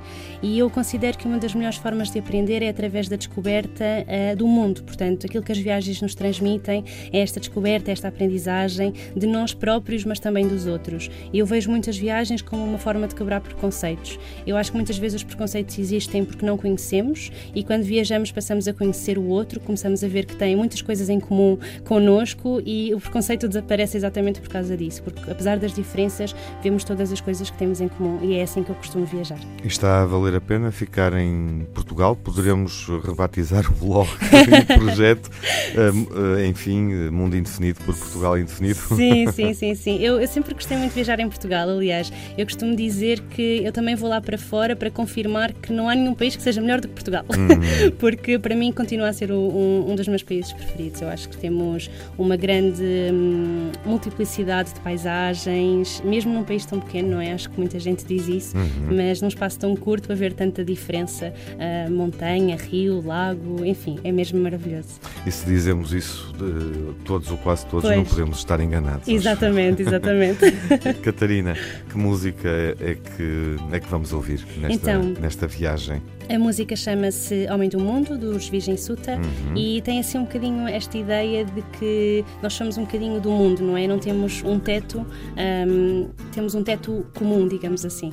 E 0.42 0.58
eu 0.58 0.70
considero 0.70 1.18
que 1.18 1.26
uma 1.26 1.38
das 1.38 1.54
melhores 1.54 1.76
formas 1.76 2.10
de 2.10 2.18
aprender 2.18 2.62
é 2.62 2.68
através 2.68 3.08
da 3.08 3.16
descoberta 3.16 3.84
uh, 3.84 4.36
do 4.36 4.46
mundo. 4.46 4.82
Portanto, 4.82 5.26
aquilo 5.26 5.44
que 5.44 5.52
as 5.52 5.58
viagens 5.58 6.00
nos 6.00 6.14
transmitem 6.14 6.84
é 7.12 7.20
esta 7.20 7.38
descoberta, 7.38 7.90
esta 7.90 8.08
aprendizagem 8.08 8.94
de 9.14 9.26
nós 9.26 9.52
próprios, 9.52 10.04
mas 10.04 10.18
também 10.18 10.48
dos 10.48 10.66
outros. 10.66 11.10
E 11.32 11.38
eu 11.38 11.44
vejo 11.44 11.70
muitas 11.70 11.98
viagens 11.98 12.40
como 12.40 12.64
uma 12.64 12.78
forma 12.78 13.06
de 13.06 13.14
quebrar 13.14 13.40
preconceitos. 13.40 14.18
Eu 14.46 14.56
acho 14.56 14.70
que 14.70 14.76
muitas 14.76 14.96
vezes 14.96 15.16
os 15.20 15.24
preconceitos 15.24 15.78
existem 15.78 16.24
porque 16.24 16.46
não 16.46 16.56
conhecemos 16.56 17.30
e 17.54 17.62
quando 17.62 17.82
viajamos 17.82 18.32
passamos 18.32 18.55
a 18.66 18.72
conhecer 18.72 19.18
o 19.18 19.24
outro, 19.24 19.60
começamos 19.60 20.02
a 20.02 20.08
ver 20.08 20.24
que 20.24 20.34
tem 20.34 20.56
muitas 20.56 20.80
coisas 20.80 21.10
em 21.10 21.20
comum 21.20 21.58
connosco 21.84 22.62
e 22.64 22.94
o 22.94 23.00
preconceito 23.00 23.46
desaparece 23.46 23.96
exatamente 23.98 24.40
por 24.40 24.48
causa 24.48 24.76
disso, 24.76 25.02
porque 25.02 25.30
apesar 25.30 25.58
das 25.58 25.74
diferenças, 25.74 26.34
vemos 26.62 26.82
todas 26.84 27.12
as 27.12 27.20
coisas 27.20 27.50
que 27.50 27.58
temos 27.58 27.80
em 27.80 27.88
comum 27.88 28.18
e 28.22 28.34
é 28.34 28.42
assim 28.42 28.62
que 28.62 28.70
eu 28.70 28.74
costumo 28.76 29.04
viajar. 29.04 29.38
E 29.62 29.66
está 29.66 30.02
a 30.02 30.06
valer 30.06 30.34
a 30.36 30.40
pena 30.40 30.72
ficar 30.72 31.12
em 31.12 31.66
Portugal? 31.74 32.16
Poderemos 32.16 32.88
rebatizar 33.04 33.70
o 33.70 33.74
blog 33.74 34.08
e 34.32 34.72
o 34.72 34.78
projeto, 34.78 35.26
uh, 35.26 36.44
enfim, 36.48 37.10
Mundo 37.10 37.36
Indefinido 37.36 37.80
por 37.84 37.94
Portugal 37.94 38.38
Indefinido? 38.38 38.78
Sim, 38.78 39.26
sim, 39.32 39.54
sim, 39.54 39.74
sim. 39.74 39.98
Eu, 40.00 40.20
eu 40.20 40.28
sempre 40.28 40.54
gostei 40.54 40.76
muito 40.76 40.90
de 40.90 40.94
viajar 40.94 41.20
em 41.20 41.28
Portugal, 41.28 41.68
aliás. 41.68 42.12
Eu 42.36 42.46
costumo 42.46 42.74
dizer 42.76 43.20
que 43.30 43.62
eu 43.64 43.72
também 43.72 43.94
vou 43.94 44.08
lá 44.08 44.20
para 44.20 44.38
fora 44.38 44.76
para 44.76 44.90
confirmar 44.90 45.52
que 45.52 45.72
não 45.72 45.88
há 45.88 45.94
nenhum 45.94 46.14
país 46.14 46.36
que 46.36 46.42
seja 46.42 46.60
melhor 46.60 46.80
do 46.80 46.88
que 46.88 46.94
Portugal. 46.94 47.24
Uhum. 47.28 47.90
porque 47.98 48.38
para 48.46 48.54
mim 48.54 48.70
continua 48.70 49.08
a 49.08 49.12
ser 49.12 49.32
um, 49.32 49.90
um, 49.90 49.96
dos 49.96 50.06
meus 50.06 50.22
países 50.22 50.52
preferidos. 50.52 51.02
Eu 51.02 51.08
acho 51.08 51.28
que 51.28 51.36
temos 51.36 51.90
uma 52.16 52.36
grande 52.36 52.84
hum, 53.12 53.72
multiplicidade 53.84 54.72
de 54.72 54.78
paisagens, 54.78 56.00
mesmo 56.04 56.32
num 56.32 56.44
país 56.44 56.64
tão 56.64 56.78
pequeno, 56.78 57.10
não 57.10 57.20
é? 57.20 57.32
Acho 57.32 57.50
que 57.50 57.58
muita 57.58 57.80
gente 57.80 58.04
diz 58.04 58.28
isso, 58.28 58.56
uhum. 58.56 58.94
mas 58.94 59.20
num 59.20 59.26
espaço 59.26 59.58
tão 59.58 59.74
curto 59.74 60.12
haver 60.12 60.32
tanta 60.32 60.64
diferença, 60.64 61.34
uh, 61.54 61.90
montanha, 61.90 62.56
rio, 62.56 63.02
lago, 63.04 63.64
enfim, 63.64 63.98
é 64.04 64.12
mesmo 64.12 64.38
maravilhoso. 64.38 65.00
E 65.26 65.32
se 65.32 65.44
dizemos 65.44 65.92
isso 65.92 66.32
de 66.34 66.94
todos 67.04 67.28
ou 67.32 67.38
quase 67.38 67.66
todos, 67.66 67.82
pois. 67.82 67.96
não 67.96 68.04
podemos 68.04 68.38
estar 68.38 68.60
enganados. 68.60 69.08
Exatamente, 69.08 69.82
exatamente. 69.82 70.52
Catarina, 71.02 71.56
que 71.90 71.98
música 71.98 72.48
é 72.78 72.94
que, 72.94 73.56
é 73.72 73.80
que 73.80 73.88
vamos 73.88 74.12
ouvir 74.12 74.46
nesta, 74.60 74.72
então, 74.72 75.02
nesta 75.20 75.48
viagem? 75.48 76.00
A 76.28 76.38
música 76.40 76.74
chama-se 76.74 77.46
Homem 77.48 77.68
do 77.68 77.78
Mundo, 77.78 78.18
dos 78.36 78.48
Virgem 78.48 78.76
Suta, 78.76 79.16
uhum. 79.16 79.56
e 79.56 79.80
tem 79.82 79.98
assim 80.00 80.18
um 80.18 80.24
bocadinho 80.24 80.68
esta 80.68 80.96
ideia 80.96 81.44
de 81.44 81.62
que 81.78 82.24
nós 82.42 82.52
somos 82.52 82.76
um 82.76 82.84
bocadinho 82.84 83.20
do 83.20 83.30
mundo, 83.30 83.62
não 83.62 83.76
é? 83.76 83.86
Não 83.86 83.98
temos 83.98 84.42
um 84.44 84.58
teto, 84.58 85.06
um, 85.36 86.08
temos 86.32 86.54
um 86.54 86.62
teto 86.62 87.06
comum, 87.14 87.48
digamos 87.48 87.84
assim. 87.84 88.12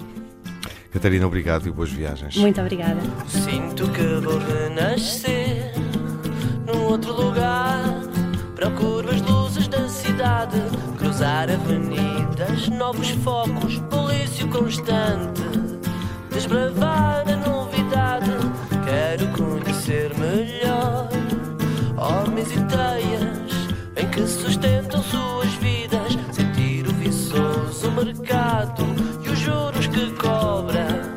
Catarina, 0.91 1.25
obrigado 1.25 1.67
e 1.67 1.71
boas 1.71 1.91
viagens. 1.91 2.37
Muito 2.37 2.61
obrigada. 2.61 3.01
Sinto 3.27 3.89
que 3.89 4.03
vou 4.21 4.37
renascer 4.37 5.73
num 6.67 6.83
outro 6.83 7.11
lugar. 7.13 7.81
Procuro 8.55 9.09
as 9.09 9.19
luzes 9.21 9.67
da 9.67 9.89
cidade, 9.89 10.61
cruzar 10.97 11.49
avenidas, 11.49 12.69
novos 12.69 13.09
focos, 13.09 13.79
polício 13.89 14.47
constante, 14.49 15.41
desbravar 16.31 17.23
a 17.27 17.35
novidade. 17.37 18.29
Quero 18.85 19.27
conhecer 19.31 19.72
melhor. 19.91 21.09
Homens 21.97 22.51
e 22.51 22.59
teias 22.65 23.53
em 23.95 24.07
que 24.09 24.27
sustentam 24.27 25.03
suas 25.03 25.53
vidas, 25.55 26.17
sentir 26.31 26.87
o 26.87 26.93
viçoso 26.93 27.91
mercado 27.91 28.83
e 29.23 29.29
os 29.29 29.39
juros 29.39 29.87
que 29.87 30.11
cobra 30.11 31.12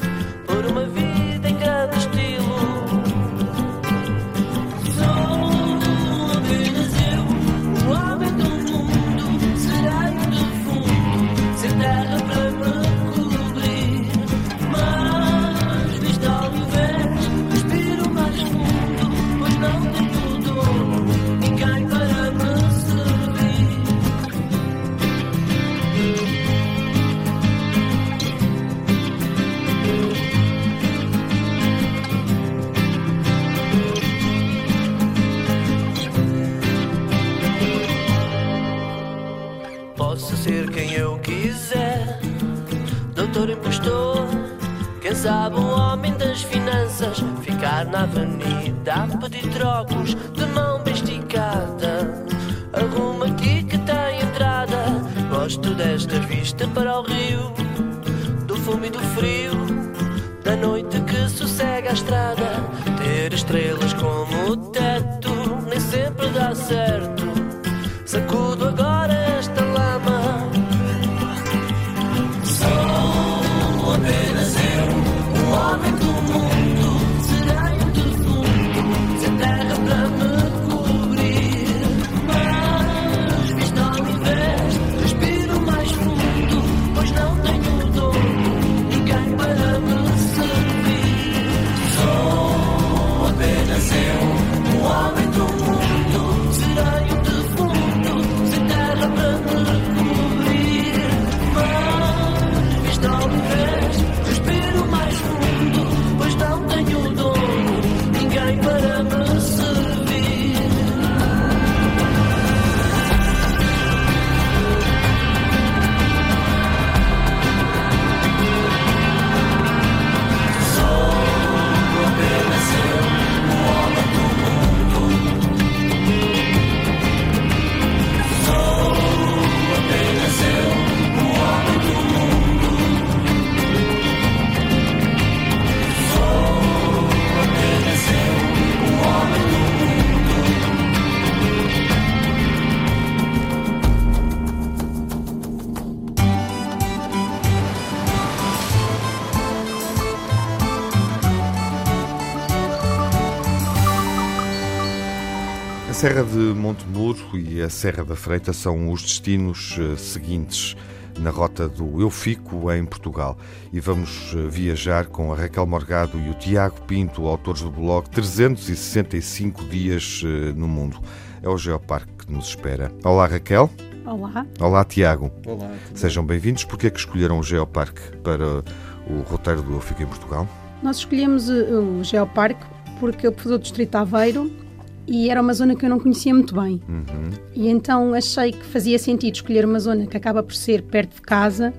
Serra 156.06 156.22
de 156.22 156.38
Montemuro 156.38 157.36
e 157.36 157.60
a 157.60 157.68
Serra 157.68 158.04
da 158.04 158.14
Freita 158.14 158.52
são 158.52 158.92
os 158.92 159.02
destinos 159.02 159.76
eh, 159.76 159.96
seguintes 159.96 160.76
na 161.18 161.30
rota 161.30 161.68
do 161.68 162.00
Eu 162.00 162.10
Fico 162.10 162.70
em 162.70 162.84
Portugal. 162.84 163.36
E 163.72 163.80
vamos 163.80 164.32
eh, 164.32 164.46
viajar 164.48 165.06
com 165.06 165.32
a 165.32 165.36
Raquel 165.36 165.66
Morgado 165.66 166.16
e 166.20 166.30
o 166.30 166.34
Tiago 166.34 166.80
Pinto, 166.82 167.26
autores 167.26 167.62
do 167.62 167.72
blog 167.72 168.08
365 168.10 169.64
Dias 169.64 170.22
eh, 170.24 170.52
no 170.54 170.68
Mundo. 170.68 171.00
É 171.42 171.48
o 171.48 171.58
Geoparque 171.58 172.24
que 172.24 172.32
nos 172.32 172.50
espera. 172.50 172.92
Olá, 173.02 173.26
Raquel. 173.26 173.68
Olá. 174.06 174.46
Olá, 174.60 174.84
Tiago. 174.84 175.32
Olá. 175.44 175.72
Sejam 175.92 176.24
bem-vindos. 176.24 176.62
Porquê 176.62 176.86
é 176.86 176.90
que 176.90 177.00
escolheram 177.00 177.40
o 177.40 177.42
Geoparque 177.42 178.16
para 178.18 178.62
o 179.10 179.22
roteiro 179.26 179.60
do 179.60 179.72
Eu 179.72 179.80
Fico 179.80 180.04
em 180.04 180.06
Portugal? 180.06 180.46
Nós 180.84 180.98
escolhemos 180.98 181.48
o 181.48 182.04
Geoparque 182.04 182.64
porque 183.00 183.26
eu 183.26 183.34
sou 183.42 183.58
do 183.58 183.58
Distrito 183.58 183.96
Aveiro 183.96 184.65
e 185.06 185.30
era 185.30 185.40
uma 185.40 185.52
zona 185.54 185.74
que 185.76 185.84
eu 185.84 185.90
não 185.90 185.98
conhecia 186.00 186.32
muito 186.34 186.54
bem. 186.54 186.80
Uhum. 186.88 187.30
E 187.54 187.68
então 187.68 188.12
achei 188.14 188.52
que 188.52 188.64
fazia 188.64 188.98
sentido 188.98 189.34
escolher 189.34 189.64
uma 189.64 189.78
zona 189.78 190.06
que 190.06 190.16
acaba 190.16 190.42
por 190.42 190.54
ser 190.54 190.82
perto 190.82 191.14
de 191.16 191.20
casa, 191.22 191.72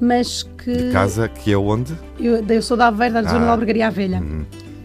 mas 0.00 0.42
que. 0.42 0.90
Casa 0.92 1.28
que 1.28 1.52
é 1.52 1.56
onde? 1.58 1.94
Eu, 2.18 2.44
eu 2.46 2.62
sou 2.62 2.76
da 2.76 2.88
Aveiro, 2.88 3.14
da 3.14 3.22
zona 3.22 3.42
Ah. 3.42 3.46
da 3.46 3.50
Albergaria 3.52 3.90
Velha, 3.90 4.18
Uhum. 4.20 4.44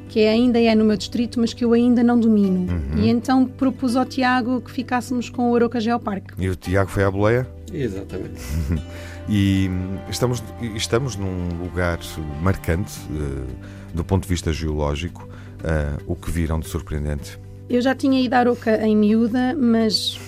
que 0.09 0.19
é- 0.21 0.29
ainda 0.29 0.59
é 0.59 0.73
no 0.75 0.83
meu 0.85 0.97
distrito, 0.97 1.39
mas 1.39 1.53
que 1.53 1.63
eu 1.63 1.73
ainda 1.73 2.03
não 2.03 2.19
domino. 2.19 2.67
E 2.97 3.09
então 3.09 3.45
propus 3.45 3.95
ao 3.95 4.05
Tiago 4.05 4.59
que 4.61 4.71
ficássemos 4.71 5.29
com 5.29 5.51
o 5.51 5.55
Aroca 5.55 5.79
Geoparque. 5.79 6.33
E 6.37 6.49
o 6.49 6.55
Tiago 6.55 6.89
foi 6.89 7.03
à 7.03 7.11
boleia? 7.11 7.47
Exatamente. 7.73 8.41
E 9.31 9.69
estamos, 10.09 10.43
estamos 10.75 11.15
num 11.15 11.49
lugar 11.61 11.99
marcante 12.41 12.93
eh, 13.11 13.53
do 13.93 14.03
ponto 14.03 14.23
de 14.23 14.27
vista 14.29 14.51
geológico. 14.51 15.29
Eh, 15.63 15.97
o 16.07 16.15
que 16.15 16.31
viram 16.31 16.59
de 16.59 16.67
surpreendente? 16.67 17.37
Eu 17.69 17.81
já 17.81 17.93
tinha 17.93 18.19
ido 18.19 18.33
a 18.33 18.39
Aroca 18.39 18.85
em 18.85 18.95
miúda, 18.95 19.55
mas 19.55 20.19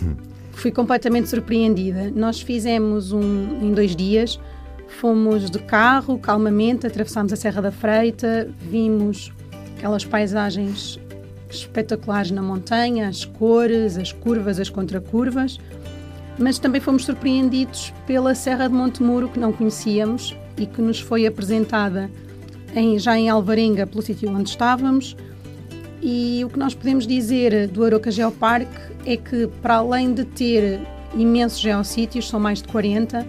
fui 0.52 0.72
completamente 0.72 1.30
surpreendida. 1.30 2.12
Nós 2.16 2.40
fizemos 2.42 3.12
um 3.12 3.22
em 3.62 3.74
dois 3.74 3.96
dias, 3.96 4.40
fomos 4.88 5.50
de 5.50 5.58
carro, 5.60 6.20
calmamente, 6.20 6.86
atravessámos 6.86 7.34
a 7.34 7.36
Serra 7.36 7.62
da 7.62 7.72
Freita, 7.72 8.48
vimos 8.60 9.32
aquelas 9.78 10.06
paisagens 10.06 11.00
espetaculares 11.50 12.30
na 12.32 12.42
montanha, 12.42 13.08
as 13.08 13.26
cores, 13.26 13.98
as 13.98 14.12
curvas, 14.14 14.60
as 14.60 14.70
contracurvas, 14.70 15.60
mas 16.38 16.60
também 16.60 16.80
fomos 16.80 17.06
surpreendidos 17.06 17.92
pela 18.06 18.36
Serra 18.36 18.68
de 18.70 18.74
Montemuro, 18.76 19.28
que 19.30 19.40
não 19.40 19.52
conhecíamos 19.52 20.36
e 20.58 20.66
que 20.68 20.82
nos 20.82 21.00
foi 21.00 21.26
apresentada 21.26 22.10
em- 22.76 22.98
já 23.00 23.18
em 23.18 23.30
Alvarenga, 23.30 23.88
pelo 23.88 24.02
sítio 24.04 24.30
onde 24.30 24.50
estávamos. 24.50 25.16
E 26.02 26.44
o 26.44 26.50
que 26.50 26.58
nós 26.58 26.74
podemos 26.74 27.06
dizer 27.06 27.68
do 27.68 27.84
Aroca 27.84 28.10
Geoparque 28.10 28.72
é 29.06 29.16
que, 29.16 29.48
para 29.62 29.76
além 29.76 30.14
de 30.14 30.26
ter 30.26 30.80
imensos 31.16 31.60
geossítios, 31.60 32.28
são 32.28 32.40
mais 32.40 32.62
de 32.62 32.68
40, 32.70 33.26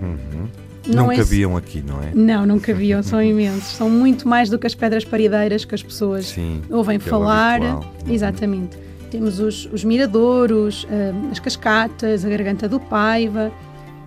Não, 0.89 1.13
é 1.13 1.17
cabiam 1.17 1.57
aqui, 1.57 1.83
não 1.87 2.03
é? 2.03 2.13
não, 2.15 2.47
não 2.47 2.59
cabiam, 2.59 3.03
são 3.03 3.21
imensos. 3.23 3.77
São 3.77 3.91
muito 3.91 4.27
mais 4.27 4.49
do 4.49 4.59
que 4.59 4.67
as 4.67 4.75
pedras 4.75 5.05
parideiras 5.05 5.65
que 5.65 5.75
as 5.75 5.83
pessoas 5.83 6.27
Sim. 6.27 6.63
ouvem 6.71 6.97
aquele 6.97 7.11
falar. 7.11 7.61
habitual. 7.63 7.93
Uhum. 8.07 8.13
Exatamente. 8.15 8.79
Temos 9.11 9.39
os, 9.39 9.67
os 9.71 9.85
miradouros, 9.85 10.87
ah, 10.91 11.31
as 11.31 11.39
cascatas, 11.39 12.25
a 12.25 12.29
garganta 12.31 12.67
do 12.67 12.81
Paiva 12.81 13.53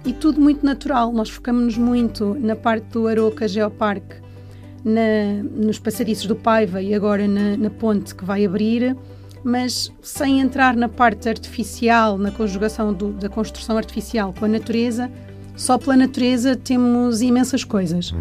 e 0.04 0.12
tudo 0.12 0.42
muito 0.42 0.66
natural. 0.66 1.14
Nós 1.14 1.30
focamos-nos 1.30 1.78
muito 1.78 2.36
na 2.40 2.56
parte 2.56 2.86
do 2.92 3.08
Aroca 3.08 3.48
Geoparque, 3.48 4.16
na, 4.86 5.42
nos 5.44 5.80
passadiços 5.80 6.28
do 6.28 6.36
Paiva 6.36 6.82
e 6.82 6.94
agora 6.94 7.28
na, 7.28 7.58
na 7.58 7.70
ponte 7.72 8.14
que 8.16 8.24
vai 8.24 8.46
abrir, 8.46 8.96
mas 9.44 9.92
sem 10.02 10.40
entrar 10.40 10.76
na 10.76 10.88
parte 10.88 11.28
artificial, 11.28 12.18
na 12.18 12.32
conjugação 12.32 12.94
do- 12.94 13.12
da 13.14 13.28
construção 13.28 13.76
artificial 13.78 14.34
com 14.38 14.46
a 14.46 14.48
natureza. 14.48 15.12
Só 15.56 15.78
pela 15.78 15.96
natureza 15.98 16.56
temos 16.56 17.22
imensas 17.22 17.64
coisas. 17.64 18.14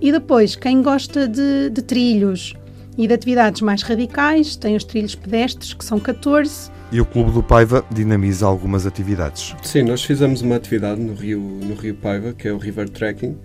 E 0.00 0.10
depois, 0.10 0.56
quem 0.56 0.80
gosta 0.82 1.28
de, 1.28 1.70
de 1.70 1.82
trilhos 1.82 2.54
e 2.98 3.06
de 3.06 3.14
atividades 3.14 3.60
mais 3.62 3.82
radicais, 3.82 4.56
tem 4.56 4.76
os 4.76 4.84
trilhos 4.84 5.14
pedestres, 5.14 5.72
que 5.74 5.84
são 5.84 5.98
14. 5.98 6.70
E 6.92 7.00
o 7.00 7.06
Clube 7.06 7.30
do 7.32 7.42
Paiva 7.42 7.84
dinamiza 7.90 8.46
algumas 8.46 8.84
atividades. 8.86 9.54
Sim, 9.62 9.82
nós 9.82 10.02
fizemos 10.04 10.42
uma 10.42 10.56
atividade 10.56 11.00
no 11.00 11.14
Rio, 11.14 11.40
no 11.40 11.74
Rio 11.74 11.94
Paiva, 11.94 12.32
que 12.32 12.46
é 12.46 12.52
o 12.52 12.58
River 12.58 12.88
Trekking, 12.90 13.36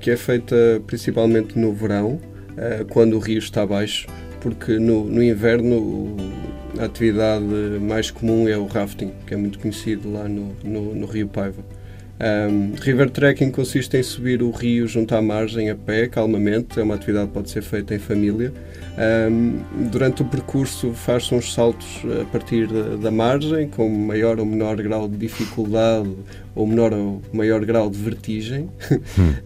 que 0.00 0.10
é 0.10 0.16
feita 0.16 0.82
principalmente 0.86 1.58
no 1.58 1.72
verão, 1.72 2.20
eh, 2.56 2.84
quando 2.88 3.16
o 3.16 3.18
rio 3.18 3.38
está 3.38 3.66
baixo, 3.66 4.06
porque 4.40 4.78
no, 4.78 5.04
no 5.04 5.22
inverno 5.22 6.16
a 6.78 6.84
atividade 6.84 7.44
mais 7.80 8.10
comum 8.10 8.48
é 8.48 8.56
o 8.56 8.66
rafting, 8.66 9.12
que 9.26 9.34
é 9.34 9.36
muito 9.36 9.58
conhecido 9.58 10.10
lá 10.12 10.28
no, 10.28 10.54
no, 10.64 10.94
no 10.94 11.06
Rio 11.06 11.28
Paiva. 11.28 11.62
Ehm, 12.20 12.74
river 12.80 13.08
Trekking 13.08 13.50
consiste 13.50 13.96
em 13.96 14.02
subir 14.02 14.42
o 14.42 14.50
rio 14.50 14.86
junto 14.86 15.14
à 15.14 15.22
margem 15.22 15.70
a 15.70 15.74
pé, 15.74 16.06
calmamente, 16.06 16.78
é 16.78 16.82
uma 16.82 16.94
atividade 16.94 17.28
que 17.28 17.32
pode 17.32 17.50
ser 17.50 17.62
feita 17.62 17.94
em 17.94 17.98
família. 17.98 18.52
Ehm, 19.02 19.60
durante 19.90 20.20
o 20.20 20.26
percurso 20.26 20.92
faz-se 20.92 21.34
uns 21.34 21.54
saltos 21.54 22.02
a 22.20 22.24
partir 22.26 22.66
da, 22.66 22.96
da 22.96 23.10
margem, 23.10 23.66
com 23.68 23.88
maior 23.88 24.38
ou 24.38 24.44
menor 24.44 24.76
grau 24.76 25.08
de 25.08 25.16
dificuldade 25.16 26.10
ou 26.54 26.66
menor 26.66 26.92
ou 26.92 27.22
maior 27.32 27.64
grau 27.64 27.88
de 27.88 27.96
vertigem. 27.96 28.68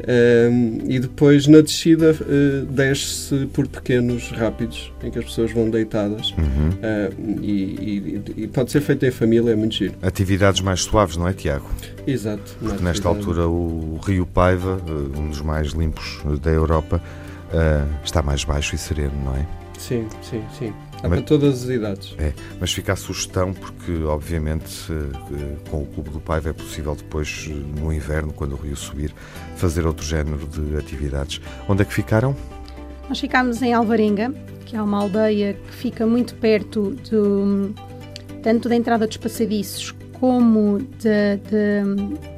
Ehm, 0.06 0.80
e 0.88 0.98
depois 0.98 1.46
na 1.46 1.60
descida 1.60 2.16
eh, 2.20 2.64
desce-se 2.68 3.46
por 3.46 3.66
pequenos 3.68 4.30
rápidos, 4.32 4.92
em 5.02 5.10
que 5.10 5.18
as 5.18 5.24
pessoas 5.26 5.52
vão 5.52 5.70
deitadas. 5.70 6.30
Uhum. 6.36 6.70
Ehm, 6.82 7.38
e, 7.42 7.52
e- 7.52 8.22
e 8.44 8.46
pode 8.48 8.70
ser 8.72 8.80
feito 8.80 9.06
em 9.06 9.10
família, 9.10 9.52
é 9.52 9.56
muito 9.56 9.74
giro. 9.76 9.94
Atividades 10.02 10.60
mais 10.60 10.80
suaves, 10.82 11.16
não 11.16 11.28
é, 11.28 11.32
Tiago? 11.32 11.70
Exato. 12.06 12.56
Porque 12.60 12.82
nesta 12.82 13.08
altura 13.08 13.48
o 13.48 13.98
Rio 14.04 14.26
Paiva, 14.26 14.80
eh, 14.86 15.18
um 15.18 15.28
dos 15.28 15.40
mais 15.42 15.68
limpos 15.68 16.20
da 16.42 16.50
Europa, 16.50 17.00
eh, 17.54 17.84
está 18.04 18.22
mais 18.22 18.44
baixo 18.44 18.74
e 18.74 18.78
sereno, 18.78 19.12
não 19.24 19.34
é? 19.36 19.46
Sim, 19.78 20.06
sim, 20.22 20.42
sim. 20.58 20.72
Há 21.02 21.08
Mas- 21.08 21.18
para 21.18 21.22
todas 21.22 21.64
as 21.64 21.68
idades. 21.68 22.14
É, 22.18 22.32
mas 22.60 22.72
fica 22.72 22.92
a 22.92 22.96
sugestão 22.96 23.52
porque, 23.52 23.92
obviamente, 24.04 24.86
com 25.70 25.82
o 25.82 25.86
Clube 25.86 26.10
do 26.10 26.20
Paiva 26.20 26.50
é 26.50 26.52
possível 26.52 26.94
depois, 26.94 27.48
no 27.78 27.92
inverno, 27.92 28.32
quando 28.32 28.52
o 28.52 28.56
rio 28.56 28.76
subir, 28.76 29.12
fazer 29.56 29.86
outro 29.86 30.04
género 30.06 30.46
de 30.46 30.76
atividades. 30.76 31.40
Onde 31.68 31.82
é 31.82 31.84
que 31.84 31.92
ficaram? 31.92 32.34
Nós 33.08 33.20
ficámos 33.20 33.60
em 33.60 33.74
Alvarenga, 33.74 34.32
que 34.64 34.76
é 34.76 34.80
uma 34.80 34.98
aldeia 35.02 35.54
que 35.54 35.74
fica 35.74 36.06
muito 36.06 36.34
perto 36.36 36.96
do, 37.10 37.74
tanto 38.42 38.68
da 38.68 38.76
entrada 38.76 39.06
dos 39.06 39.18
passadiços 39.18 39.94
como 40.18 40.78
da, 41.02 41.36
da, 41.50 42.33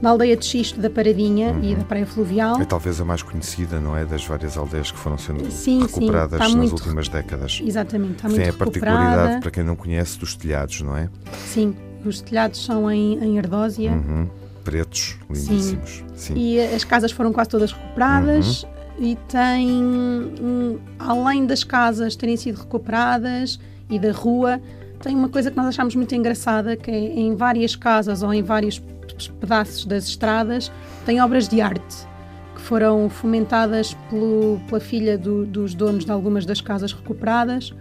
da 0.00 0.10
aldeia 0.10 0.36
de 0.36 0.44
Xisto 0.46 0.80
da 0.80 0.88
Paradinha 0.88 1.54
e 1.62 1.74
da 1.74 1.84
Praia 1.84 2.06
Fluvial. 2.06 2.60
É 2.60 2.64
talvez 2.64 3.00
a 3.00 3.04
mais 3.04 3.22
conhecida, 3.22 3.78
não 3.80 3.96
é? 3.96 4.04
Das 4.04 4.24
várias 4.24 4.56
aldeias 4.56 4.90
que 4.90 4.98
foram 4.98 5.18
sendo 5.18 5.40
Sim, 5.50 5.50
sim, 5.50 5.80
recuperadas 5.82 6.32
está 6.32 6.44
nas 6.44 6.54
muito 6.54 6.72
últimas 6.72 7.08
décadas. 7.08 7.60
Exatamente, 7.64 8.12
está 8.12 8.28
Tem 8.28 8.38
muito 8.38 8.50
a 8.50 8.58
particularidade, 8.58 9.10
recuperada. 9.10 9.40
para 9.40 9.50
quem 9.50 9.62
não 9.64 9.76
conhece, 9.76 10.18
dos 10.18 10.34
telhados, 10.34 10.80
não 10.80 10.96
é? 10.96 11.08
Sim, 11.46 11.74
os 12.04 12.20
telhados 12.20 12.64
são 12.64 12.90
em, 12.90 13.18
em 13.22 13.38
ardósia. 13.38 13.90
Uhum. 13.92 14.26
Pretos, 14.64 15.16
lindíssimos. 15.28 16.04
Sim. 16.14 16.34
E 16.36 16.60
as 16.60 16.84
casas 16.84 17.12
foram 17.12 17.32
quase 17.32 17.50
todas 17.50 17.72
recuperadas 17.72 18.62
Uhum. 18.98 19.04
e 19.06 19.16
tem, 19.28 20.78
além 20.98 21.46
das 21.46 21.64
casas 21.64 22.14
terem 22.16 22.36
sido 22.36 22.58
recuperadas 22.58 23.58
e 23.88 23.98
da 23.98 24.12
rua, 24.12 24.60
tem 25.02 25.14
uma 25.16 25.28
coisa 25.28 25.50
que 25.50 25.56
nós 25.56 25.66
achamos 25.66 25.94
muito 25.94 26.14
engraçada, 26.14 26.76
que 26.76 26.90
é 26.90 26.98
em 26.98 27.34
várias 27.34 27.74
casas 27.74 28.22
ou 28.22 28.32
em 28.34 28.42
vários 28.42 28.80
pedaços 29.28 29.84
das 29.84 30.04
estradas, 30.08 30.70
tem 31.06 31.20
obras 31.20 31.48
de 31.48 31.60
arte 31.60 32.08
que 32.54 32.60
foram 32.60 33.08
fomentadas 33.08 33.94
pelo- 34.10 34.60
pela 34.68 34.80
filha 34.80 35.16
do- 35.16 35.46
dos 35.46 35.74
donos 35.74 36.04
de 36.04 36.10
algumas 36.12 36.44
das 36.44 36.60
casas 36.60 36.92
recuperadas, 36.92 37.72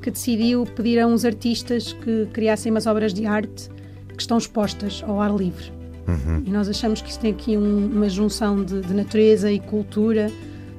que 0.00 0.10
decidiu 0.10 0.64
pedir 0.64 1.00
a 1.00 1.06
uns 1.06 1.24
artistas 1.24 1.92
que 1.92 2.26
criassem 2.32 2.70
umas 2.70 2.86
obras 2.86 3.12
de 3.12 3.26
arte 3.26 3.68
que 4.08 4.20
estão 4.22 4.38
expostas 4.38 5.02
ao 5.06 5.20
ar 5.20 5.34
livre. 5.34 5.72
Uhum. 6.06 6.42
E 6.46 6.50
nós 6.50 6.68
achamos 6.68 7.02
que 7.02 7.10
isso 7.10 7.18
tem 7.20 7.32
aqui 7.32 7.56
um- 7.56 7.86
uma 7.86 8.08
junção 8.08 8.64
de, 8.64 8.80
de 8.80 8.94
natureza 8.94 9.50
e 9.52 9.58
cultura 9.58 10.30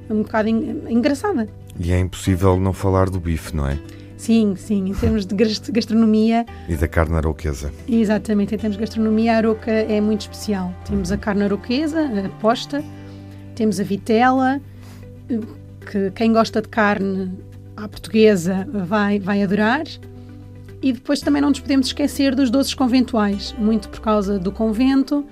um 0.08 0.22
bocado 0.22 0.48
en- 0.48 0.82
engraçada. 0.88 1.48
E 1.78 1.92
é 1.92 2.00
impossível 2.00 2.58
não 2.58 2.72
falar 2.72 3.08
do 3.08 3.20
bife, 3.20 3.54
não 3.54 3.66
é? 3.68 3.78
Sim, 4.20 4.54
sim, 4.54 4.90
em 4.90 4.92
termos 4.94 5.24
de 5.24 5.34
gast- 5.34 5.72
gastronomia, 5.72 6.44
E 6.68 6.76
da 6.76 6.86
carne 6.86 7.16
aroquesa. 7.16 7.72
exatamente, 7.88 8.54
em 8.54 8.58
termos 8.58 8.76
de 8.76 8.80
gastronomia, 8.82 9.32
a 9.32 9.36
aroca 9.38 9.70
é 9.70 9.98
muito 9.98 10.20
especial. 10.20 10.74
Temos 10.84 11.10
a 11.10 11.16
carne 11.16 11.44
aroquesa, 11.44 12.02
a 12.04 12.28
posta, 12.38 12.84
temos 13.54 13.80
a 13.80 13.82
vitela, 13.82 14.60
que 15.90 16.10
quem 16.10 16.34
gosta 16.34 16.60
de 16.60 16.68
carne 16.68 17.32
à 17.78 17.88
portuguesa 17.88 18.68
vai, 18.70 19.18
vai 19.18 19.42
adorar. 19.42 19.84
E 20.82 20.92
depois 20.92 21.20
também 21.20 21.40
não 21.40 21.48
nos 21.48 21.60
podemos 21.60 21.86
esquecer 21.86 22.34
dos 22.34 22.50
doces 22.50 22.74
conventuais, 22.74 23.54
muito 23.58 23.88
por 23.88 24.00
causa 24.00 24.38
do 24.38 24.52
convento. 24.52 25.24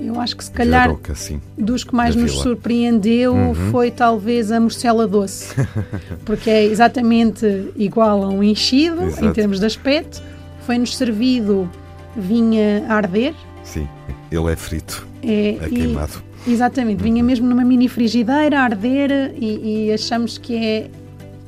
Eu 0.00 0.18
acho 0.20 0.36
que 0.36 0.44
se 0.44 0.50
calhar 0.50 0.84
aroca, 0.88 1.14
sim. 1.14 1.40
dos 1.58 1.84
que 1.84 1.94
mais 1.94 2.14
Da 2.14 2.22
nos 2.22 2.30
vila. 2.32 2.42
surpreendeu 2.42 3.34
Uhum. 3.34 3.54
foi 3.70 3.90
talvez 3.90 4.50
a 4.50 4.58
morcela 4.58 5.06
doce, 5.06 5.54
porque 6.24 6.48
é 6.48 6.64
exatamente 6.64 7.70
igual 7.76 8.22
a 8.24 8.28
um 8.28 8.42
enchido 8.42 9.02
Exato. 9.04 9.26
em 9.26 9.32
termos 9.32 9.60
de 9.60 9.66
aspecto. 9.66 10.22
Foi-nos 10.66 10.96
servido 10.96 11.68
vinha 12.16 12.84
a 12.88 12.94
arder. 12.94 13.34
Sim. 13.64 13.86
Ele 14.30 14.52
é 14.52 14.56
frito, 14.56 15.06
É, 15.22 15.28
é 15.60 15.66
e- 15.66 15.70
queimado. 15.70 16.22
exatamente, 16.46 17.02
vinha 17.02 17.22
mesmo 17.22 17.46
numa 17.48 17.64
mini 17.64 17.88
frigideira 17.88 18.58
a 18.60 18.62
arder 18.62 19.34
e, 19.36 19.86
e 19.88 19.92
achamos 19.92 20.38
que 20.38 20.54
é, 20.56 20.90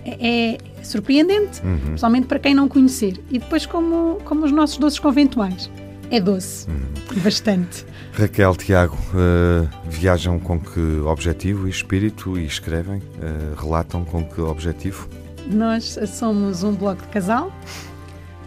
é, 0.04 0.54
é 0.54 0.58
surpreendente, 0.82 1.60
Uhum. 1.64 1.78
principalmente 1.78 2.26
para 2.26 2.38
quem 2.40 2.54
não 2.54 2.66
conhecer. 2.68 3.14
E 3.30 3.38
depois, 3.38 3.64
como, 3.66 4.18
como 4.24 4.44
os 4.44 4.50
nossos 4.52 4.76
doces 4.78 4.98
conventuais, 4.98 5.70
é 6.12 6.20
doce, 6.20 6.68
Uhum. 6.68 7.20
bastante. 7.22 7.84
Raquel, 8.12 8.54
Tiago, 8.56 8.96
eh, 9.14 9.66
viajam 9.88 10.38
com 10.38 10.60
que 10.60 10.80
objetivo 11.06 11.66
e 11.66 11.70
espírito 11.70 12.38
e 12.38 12.44
escrevem? 12.46 13.00
eh, 13.20 13.54
relatam 13.60 14.04
com 14.04 14.22
que 14.24 14.40
objetivo? 14.40 15.08
Nós 15.50 15.98
somos 16.06 16.62
um 16.62 16.72
blog 16.74 17.00
de 17.00 17.08
casal, 17.08 17.50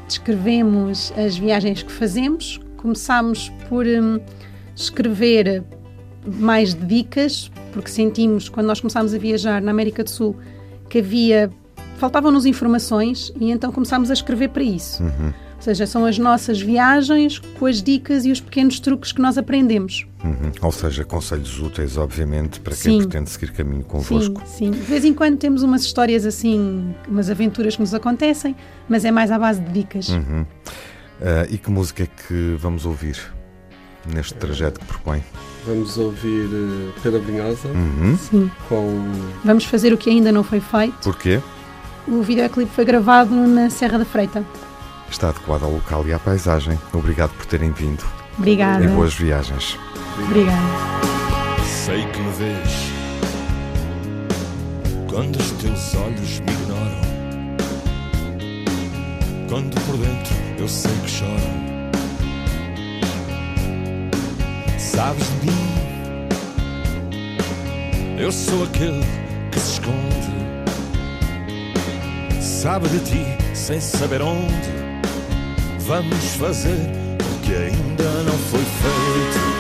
descrevemos 0.08 1.12
as 1.18 1.38
viagens 1.38 1.84
que 1.84 1.92
fazemos, 1.92 2.60
começámos 2.78 3.50
por 3.68 3.86
hum, 3.86 4.20
escrever 4.76 5.64
mais 6.26 6.74
de 6.74 6.86
dicas, 6.86 7.52
porque 7.74 7.90
sentimos, 7.90 8.50
quando 8.50 8.68
nós 8.68 8.80
começámos 8.80 9.14
a 9.14 9.18
viajar 9.18 9.62
na 9.62 9.72
América 9.72 10.04
do 10.04 10.10
Sul, 10.10 10.36
que 10.90 11.00
havia. 11.00 11.50
faltavam-nos 11.98 12.46
informações 12.46 13.32
e 13.40 13.50
então 13.52 13.72
começámos 13.72 14.10
a 14.10 14.14
escrever 14.14 14.50
para 14.50 14.64
isso. 14.64 15.02
Uhum. 15.04 15.34
Ou 15.66 15.74
seja, 15.74 15.88
são 15.88 16.06
as 16.06 16.20
nossas 16.20 16.62
viagens 16.62 17.40
com 17.40 17.66
as 17.66 17.82
dicas 17.82 18.24
e 18.24 18.32
os 18.32 18.40
pequenos 18.40 18.80
truques 18.80 19.12
que 19.12 19.20
nós 19.20 19.36
aprendemos. 19.36 20.06
Uhum. 20.24 20.52
Ou 20.62 20.72
seja, 20.72 21.04
conselhos 21.04 21.60
úteis, 21.60 21.98
obviamente, 21.98 22.60
para 22.60 22.76
quem 22.76 23.02
Sim. 23.02 23.08
pretende 23.08 23.32
seguir 23.32 23.52
caminho 23.52 23.82
Sim, 23.82 23.88
convosco. 23.88 24.44
sim. 24.46 24.70
De 24.70 24.78
vez 24.78 25.04
em 25.04 25.12
quando 25.12 25.38
temos 25.40 25.64
umas 25.64 25.82
histórias 25.82 26.24
assim, 26.24 26.94
umas 27.08 27.32
aventuras 27.32 27.76
que 27.76 27.82
nos 27.82 27.96
acontecem, 27.96 28.56
mas 28.88 29.06
é 29.06 29.10
mais 29.10 29.32
à 29.32 29.40
base 29.40 29.60
de 29.60 29.72
dicas. 29.72 30.10
Uhum. 30.10 30.46
Eh, 31.20 31.48
e 31.50 31.58
que 31.58 31.72
música 31.72 32.04
é 32.04 32.06
que 32.08 32.56
vamos 32.60 32.86
ouvir 32.86 33.18
neste 34.14 34.36
trajeto 34.36 34.80
que 34.80 34.86
propõe? 34.86 35.24
Vamos 35.66 35.98
ouvir 35.98 36.46
eh, 36.46 36.92
Pedro 37.02 37.22
Brunhosa 37.22 37.70
Uhum. 37.70 38.16
Sim. 38.20 38.52
com 38.70 39.04
Vamos 39.44 39.66
fazer 39.66 39.92
o 39.94 39.98
que 39.98 40.12
ainda 40.12 40.32
não 40.32 40.44
foi 40.44 40.60
feito. 40.60 40.94
Porquê? 41.02 41.42
O 42.08 42.22
videoclipe 42.22 42.70
foi 42.72 42.86
gravado 42.86 43.34
na 43.34 43.72
Serra 43.72 43.98
da 43.98 44.06
Freita. 44.06 44.46
Está 45.10 45.30
adequado 45.30 45.64
ao 45.64 45.72
local 45.72 46.06
e 46.08 46.14
à 46.14 46.20
paisagem. 46.20 46.78
Obrigado 46.94 47.32
por 47.32 47.46
terem 47.46 47.72
vindo 47.72 48.04
Obrigada. 48.38 48.84
e 48.84 48.88
boas 48.88 49.14
viagens. 49.14 49.78
Obrigada. 50.24 50.60
Sei 51.86 52.06
que 52.08 52.20
me 52.20 52.32
vês 52.34 52.92
quando 55.10 55.36
os 55.38 55.52
teus 55.52 55.96
olhos 55.96 56.40
me 56.42 56.52
ignoram. 56.52 57.06
Quando 59.50 59.80
por 59.86 59.98
dentro 59.98 60.36
eu 60.60 60.68
sei 60.68 60.92
que 61.04 61.10
choram. 61.10 61.66
Sabes 64.78 65.26
de 65.42 65.48
mim? 65.48 65.76
Eu 68.18 68.32
sou 68.32 68.64
aquele 68.64 69.04
que 69.52 69.60
se 69.60 69.74
esconde. 69.74 70.36
Sabe 72.42 72.88
de 72.90 73.00
ti 73.00 73.26
sem 73.54 73.80
saber 73.80 74.22
onde. 74.22 74.75
Vamos 75.86 76.34
fazer 76.40 76.80
o 77.22 77.40
que 77.46 77.54
ainda 77.54 78.24
não 78.24 78.38
foi 78.50 78.60
feito. 78.60 79.56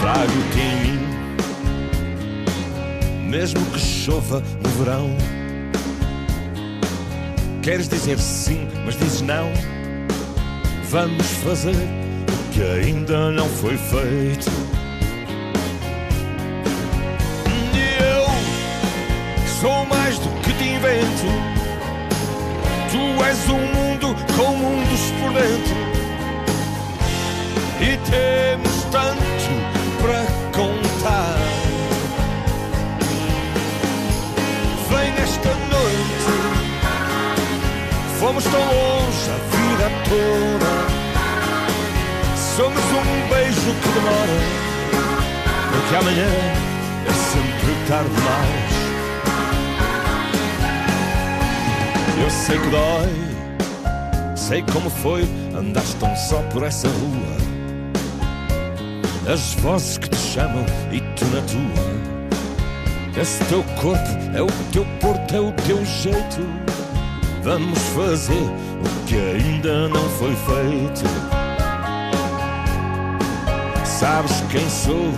trago-te 0.00 0.58
em 0.58 0.76
mim, 0.82 0.98
mesmo 3.30 3.64
que 3.66 3.78
chova 3.78 4.42
no 4.60 4.68
verão. 4.70 5.16
Queres 7.62 7.88
dizer 7.88 8.18
sim, 8.18 8.66
mas 8.84 8.96
dizes 8.96 9.20
não. 9.20 9.52
Vamos 10.90 11.28
fazer 11.44 11.70
o 11.70 12.52
que 12.52 12.60
ainda 12.60 13.30
não 13.30 13.48
foi 13.48 13.76
feito. 13.78 14.50
Invento. 20.82 21.30
Tu 22.90 23.24
és 23.24 23.48
um 23.48 23.58
mundo 23.58 24.16
com 24.36 24.56
mundos 24.56 25.00
por 25.20 25.32
dentro. 25.32 25.76
E 27.80 27.96
temos 28.10 28.84
tanto 28.90 29.22
para 30.00 30.24
contar. 30.52 31.38
Vem 34.90 35.10
esta 35.22 35.54
noite, 35.70 36.32
fomos 38.18 38.44
tão 38.44 38.60
longe 38.60 39.30
a 39.30 39.38
vida 39.56 39.88
toda. 40.08 40.72
Somos 42.56 42.84
um 42.84 43.28
beijo 43.28 43.72
que 43.80 43.88
demora, 43.88 44.38
porque 45.70 45.96
amanhã 45.96 46.30
é 47.06 47.12
sempre 47.12 47.72
tarde 47.88 48.10
demais. 48.10 48.71
Eu 52.22 52.30
sei 52.30 52.58
que 52.58 52.68
dói, 52.70 54.36
sei 54.36 54.62
como 54.72 54.88
foi, 54.88 55.22
andaste 55.54 55.96
tão 55.96 56.14
só 56.14 56.40
por 56.52 56.62
essa 56.62 56.88
rua 56.88 57.52
as 59.30 59.54
vozes 59.54 59.98
que 59.98 60.08
te 60.08 60.16
chamam 60.16 60.64
e 60.90 61.00
tu 61.00 61.24
na 61.26 61.40
tua. 61.42 63.20
Esse 63.20 63.44
teu 63.44 63.62
corpo 63.80 64.08
é 64.34 64.42
o 64.42 64.48
teu 64.72 64.84
porto, 65.00 65.34
é 65.34 65.40
o 65.40 65.52
teu 65.52 65.84
jeito. 65.84 66.40
Vamos 67.42 67.78
fazer 67.94 68.32
o 68.32 69.06
que 69.06 69.16
ainda 69.16 69.88
não 69.88 70.08
foi 70.10 70.34
feito. 70.34 71.04
Sabes 73.84 74.42
quem 74.50 74.68
sou, 74.68 75.12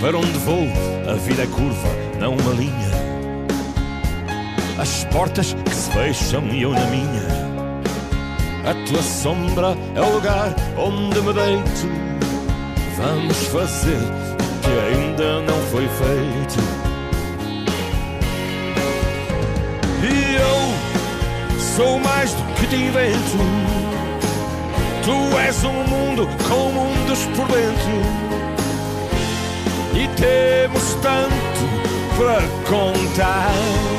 para 0.00 0.16
onde 0.16 0.38
vou, 0.38 0.66
a 1.10 1.14
vida 1.14 1.42
é 1.42 1.46
curva, 1.46 1.88
não 2.20 2.36
uma 2.36 2.52
linha. 2.52 3.03
As 4.78 5.04
portas 5.04 5.54
que 5.54 5.74
se 5.74 5.90
fecham 5.90 6.44
e 6.48 6.62
eu 6.62 6.70
na 6.72 6.84
minha. 6.86 7.44
A 8.66 8.74
tua 8.86 9.02
sombra 9.02 9.76
é 9.94 10.00
o 10.00 10.14
lugar 10.14 10.54
onde 10.76 11.20
me 11.20 11.32
deito. 11.32 11.88
Vamos 12.96 13.36
fazer 13.48 13.98
o 13.98 14.60
que 14.60 14.96
ainda 14.96 15.40
não 15.42 15.60
foi 15.70 15.86
feito. 15.86 16.60
E 20.02 20.34
eu 20.34 21.60
sou 21.60 21.98
mais 22.00 22.32
do 22.32 22.42
que 22.54 22.66
te 22.66 22.76
invento. 22.76 23.38
Tu 25.04 25.38
és 25.38 25.64
um 25.64 25.84
mundo 25.84 26.28
com 26.48 26.72
mundos 26.72 27.24
por 27.36 27.46
dentro. 27.46 28.24
E 29.94 30.08
temos 30.16 30.94
tanto 30.94 31.64
para 32.16 32.42
contar. 32.68 33.93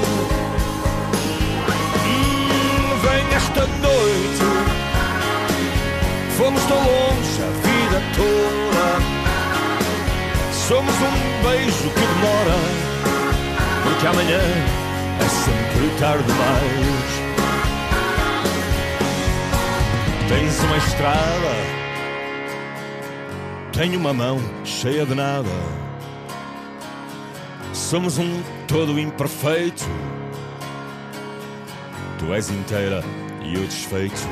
Esta 3.35 3.67
noite. 3.67 4.45
Fomos 6.37 6.63
tão 6.63 6.77
longe 6.77 7.41
a 7.41 7.49
vida 7.67 8.01
toda. 8.15 8.85
Somos 10.53 10.95
um 10.95 11.47
beijo 11.47 11.89
que 11.89 11.99
demora, 11.99 12.57
porque 13.83 14.07
amanhã 14.07 14.41
é 15.19 15.27
sempre 15.29 15.99
tarde 15.99 16.23
demais. 16.23 17.25
Tens 20.27 20.59
uma 20.63 20.77
estrada, 20.77 21.55
tenho 23.73 23.99
uma 23.99 24.13
mão 24.13 24.39
cheia 24.63 25.05
de 25.05 25.13
nada. 25.13 25.49
Somos 27.73 28.17
um 28.17 28.41
todo 28.67 28.99
imperfeito. 28.99 29.85
Tu 32.17 32.33
és 32.33 32.49
inteira 32.49 33.03
e 33.45 33.55
eu 33.55 33.65
desfeito. 33.65 34.27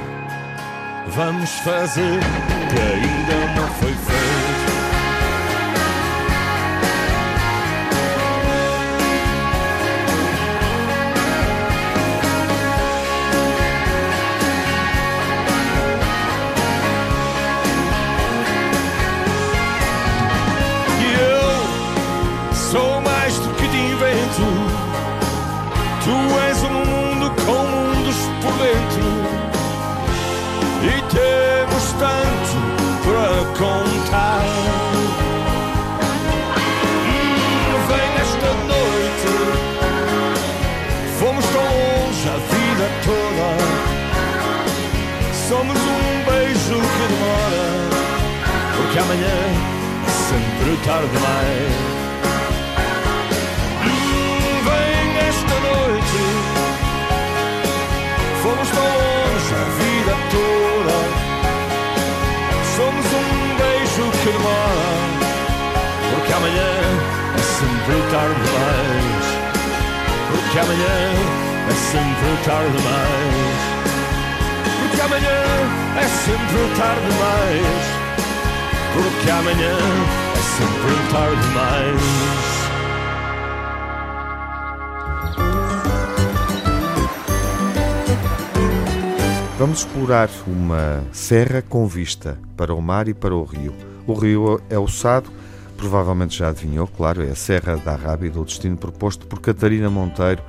Vamos 1.08 1.49
fazer 1.60 2.02
o 2.02 2.67
que 2.69 2.82
ainda 2.82 3.62
não 3.62 3.67
foi 3.76 3.93
feito. 3.93 4.12
Porque 48.93 49.06
amanhã 49.06 49.25
é 49.25 50.12
sempre 50.12 50.77
tarde 50.86 51.08
demais. 51.08 51.73
Hum, 53.82 54.53
vem 54.65 55.17
esta 55.17 55.56
noite. 55.65 56.21
Fomos 58.43 58.69
tão 58.69 58.86
longe 58.86 59.51
a 59.56 59.65
vida 59.82 60.13
toda. 60.29 60.97
Somos 62.75 63.06
um 63.08 63.29
beijo 63.58 64.06
que 64.12 64.29
demora. 64.29 64.89
Porque 66.12 66.32
amanhã 66.34 66.71
é 67.34 67.41
sempre 67.41 67.95
tarde 68.12 68.38
demais. 68.45 69.25
Porque 70.29 70.60
amanhã 70.60 70.97
é 71.67 71.73
sempre 71.73 72.29
tarde 72.45 72.77
demais. 72.77 73.58
Porque 74.77 75.01
amanhã 75.01 75.39
é 75.97 76.08
sempre 76.08 76.62
tarde 76.77 77.01
demais. 77.10 78.03
Porque 78.93 79.32
amanhã 79.32 79.75
é 80.34 80.41
sempre 80.56 81.12
tarde 81.12 81.41
demais. 81.47 82.01
Vamos 89.58 89.79
explorar 89.79 90.29
uma 90.45 91.03
serra 91.12 91.62
com 91.62 91.88
vista 91.88 92.38
para 92.56 92.75
o 92.75 92.82
mar 92.82 93.08
e 93.08 93.15
para 93.15 93.34
o 93.34 93.43
rio. 93.43 93.73
O 94.06 94.13
rio 94.13 94.62
é 94.69 94.77
o 94.77 94.88
Sado, 94.88 95.32
provavelmente 95.75 96.38
já 96.38 96.49
adivinhou, 96.49 96.86
claro, 96.86 97.23
é 97.23 97.32
a 97.32 97.36
Serra 97.36 97.77
da 97.77 97.95
Rábida, 97.95 98.39
o 98.39 98.45
destino 98.45 98.77
proposto 98.77 99.25
por 99.25 99.39
Catarina 99.39 99.89
Monteiro, 99.89 100.43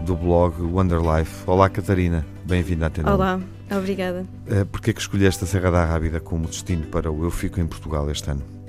do 0.00 0.16
blog 0.16 0.54
Wonderlife. 0.62 1.42
Olá, 1.46 1.68
Catarina, 1.68 2.24
bem-vinda 2.44 2.86
à 2.86 2.88
Antena 2.88 3.14
Olá, 3.14 3.40
obrigada. 3.76 4.26
Uh, 4.46 4.66
Porquê 4.66 4.92
que 4.92 5.00
escolheste 5.00 5.44
a 5.44 5.46
Serra 5.46 5.70
da 5.70 5.84
Rábida 5.84 6.20
como 6.20 6.46
destino 6.46 6.86
para 6.86 7.10
o 7.10 7.24
Eu 7.24 7.30
Fico 7.30 7.60
em 7.60 7.66
Portugal 7.66 8.10
este 8.10 8.30
ano? 8.30 8.60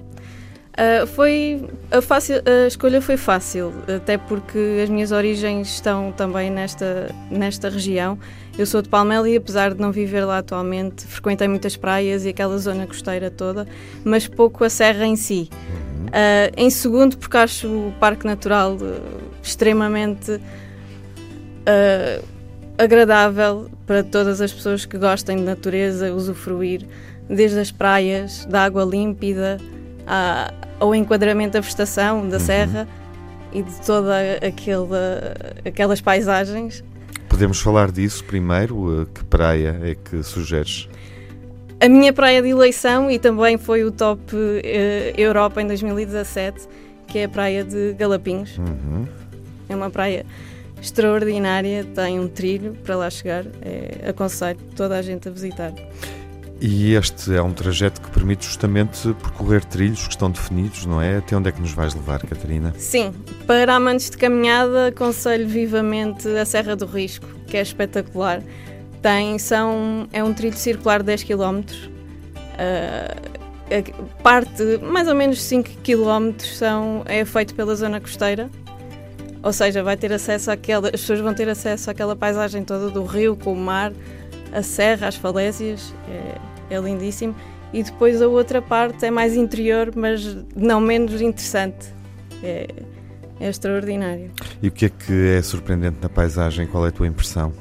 Ah, 0.81 1.05
foi 1.05 1.67
a, 1.91 2.01
fácil, 2.01 2.41
a 2.45 2.67
escolha 2.67 3.01
foi 3.01 3.17
fácil, 3.17 3.73
até 3.93 4.17
porque 4.17 4.79
as 4.83 4.89
minhas 4.89 5.11
origens 5.11 5.67
estão 5.67 6.11
também 6.11 6.49
nesta, 6.49 7.13
nesta 7.29 7.69
região. 7.69 8.17
Eu 8.57 8.65
sou 8.65 8.81
de 8.81 8.89
Palmela 8.89 9.29
e 9.29 9.35
apesar 9.35 9.73
de 9.73 9.81
não 9.81 9.91
viver 9.91 10.25
lá 10.25 10.39
atualmente, 10.39 11.05
frequentei 11.05 11.47
muitas 11.47 11.75
praias 11.75 12.25
e 12.25 12.29
aquela 12.29 12.57
zona 12.57 12.87
costeira 12.87 13.29
toda, 13.29 13.67
mas 14.03 14.27
pouco 14.27 14.63
a 14.63 14.69
serra 14.69 15.05
em 15.05 15.15
si. 15.15 15.49
Ah, 16.11 16.51
em 16.55 16.69
segundo, 16.69 17.17
porque 17.17 17.37
acho 17.37 17.67
o 17.67 17.93
Parque 17.99 18.25
Natural 18.25 18.77
extremamente 19.43 20.39
ah, 21.65 22.21
agradável 22.83 23.69
para 23.85 24.03
todas 24.03 24.41
as 24.41 24.51
pessoas 24.51 24.85
que 24.85 24.97
gostem 24.97 25.37
de 25.37 25.43
natureza, 25.43 26.13
usufruir, 26.13 26.85
desde 27.29 27.59
as 27.59 27.71
praias, 27.71 28.45
da 28.45 28.63
água 28.63 28.83
límpida, 28.83 29.57
a- 30.07 30.53
ao 30.79 30.93
enquadramento 30.95 31.53
da 31.53 31.59
vegetação, 31.61 32.27
da 32.27 32.39
serra 32.39 32.87
e 33.53 33.61
de 33.61 33.81
todas 33.85 34.13
aquelas 35.65 36.01
paisagens. 36.01 36.83
Podemos 37.29 37.61
falar 37.61 37.91
disso 37.91 38.23
primeiro? 38.25 39.03
Eh, 39.03 39.05
Que 39.13 39.23
praia 39.25 39.79
é 39.83 39.95
que 39.95 40.21
sugeres? 40.23 40.89
A 41.79 41.87
minha 41.87 42.11
praia 42.13 42.41
de 42.41 42.49
eleição 42.49 43.09
e 43.09 43.17
também 43.17 43.57
foi 43.57 43.83
o 43.83 43.91
top 43.91 44.21
eh, 44.63 45.13
Europa 45.17 45.61
em 45.61 45.67
2017, 45.67 46.67
que 47.07 47.19
é 47.19 47.23
a 47.25 47.29
praia 47.29 47.63
de 47.63 47.93
Galapinhos. 47.93 48.57
Uhum. 48.57 49.07
É 49.69 49.75
uma 49.75 49.89
praia 49.89 50.25
extraordinária, 50.81 51.85
tem 51.95 52.19
um 52.19 52.27
trilho 52.27 52.75
para 52.83 52.95
lá 52.95 53.09
chegar. 53.09 53.45
É, 53.61 54.09
aconselho 54.09 54.59
toda 54.75 54.97
a 54.97 55.01
gente 55.01 55.27
a 55.27 55.31
visitar. 55.31 55.73
E 56.63 56.93
este 56.93 57.35
é 57.35 57.41
um 57.41 57.51
trajeto 57.51 57.99
que 57.99 58.11
permite 58.11 58.45
justamente 58.45 59.11
percorrer 59.15 59.65
trilhos 59.65 60.03
que 60.03 60.13
estão 60.13 60.29
definidos, 60.29 60.85
não 60.85 61.01
é? 61.01 61.17
Até 61.17 61.35
onde 61.35 61.49
é 61.49 61.51
que 61.51 61.59
nos 61.59 61.71
vais 61.71 61.95
levar, 61.95 62.19
Catarina? 62.21 62.71
Sim, 62.77 63.11
para 63.47 63.75
amantes 63.75 64.11
de 64.11 64.17
caminhada, 64.17 64.87
aconselho 64.87 65.47
vivamente 65.47 66.27
a 66.27 66.45
Serra 66.45 66.75
do 66.75 66.85
Risco, 66.85 67.25
que 67.47 67.57
é 67.57 67.61
espetacular. 67.63 68.43
Tem, 69.01 69.39
são, 69.39 70.07
é 70.13 70.23
um 70.23 70.35
trilho 70.35 70.55
circular 70.55 70.99
de 70.99 71.07
10 71.07 71.23
km. 71.23 71.61
parte, 74.21 74.63
mais 74.83 75.07
ou 75.07 75.15
menos 75.15 75.41
5 75.41 75.67
km, 75.83 76.37
são, 76.43 77.01
é 77.07 77.25
feito 77.25 77.55
pela 77.55 77.75
zona 77.75 77.99
costeira. 77.99 78.51
Ou 79.43 79.51
seja, 79.51 79.81
vai 79.83 79.97
ter 79.97 80.11
acesso 80.13 80.51
àquela, 80.51 80.87
as 80.87 81.01
pessoas 81.01 81.19
vão 81.19 81.33
ter 81.33 81.49
acesso 81.49 81.89
àquela 81.89 82.15
paisagem 82.15 82.63
toda 82.63 82.89
do 82.89 83.03
rio, 83.03 83.35
com 83.35 83.53
o 83.53 83.55
mar, 83.55 83.91
a 84.53 84.61
serra, 84.61 85.07
as 85.07 85.15
falésias. 85.15 85.93
É, 86.69 86.75
é 86.75 86.79
lindíssimo. 86.79 87.35
E 87.73 87.81
depois 87.83 88.21
a 88.21 88.27
outra 88.27 88.61
parte 88.61 89.05
é 89.05 89.11
mais 89.11 89.35
interior, 89.35 89.91
mas 89.95 90.37
não 90.55 90.79
menos 90.79 91.21
interessante. 91.21 91.87
É, 92.43 92.67
é 93.39 93.49
extraordinário. 93.49 94.29
E 94.61 94.67
o 94.67 94.71
que 94.71 94.85
é 94.85 94.89
que 94.89 95.27
é 95.37 95.41
surpreendente 95.41 95.97
na 96.01 96.09
paisagem? 96.09 96.67
Qual 96.67 96.85
é 96.85 96.89
a 96.89 96.91
tua 96.91 97.07
impressão? 97.07 97.51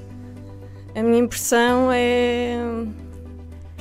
A 0.94 1.02
minha 1.02 1.20
impressão 1.20 1.90
é, 1.92 2.56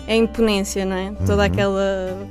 é 0.08 0.14
a 0.14 0.16
imponência, 0.16 0.86
não 0.86 0.96
é? 0.96 1.12
Toda 1.26 1.38
Uhum. 1.38 1.42
aquela 1.42 2.28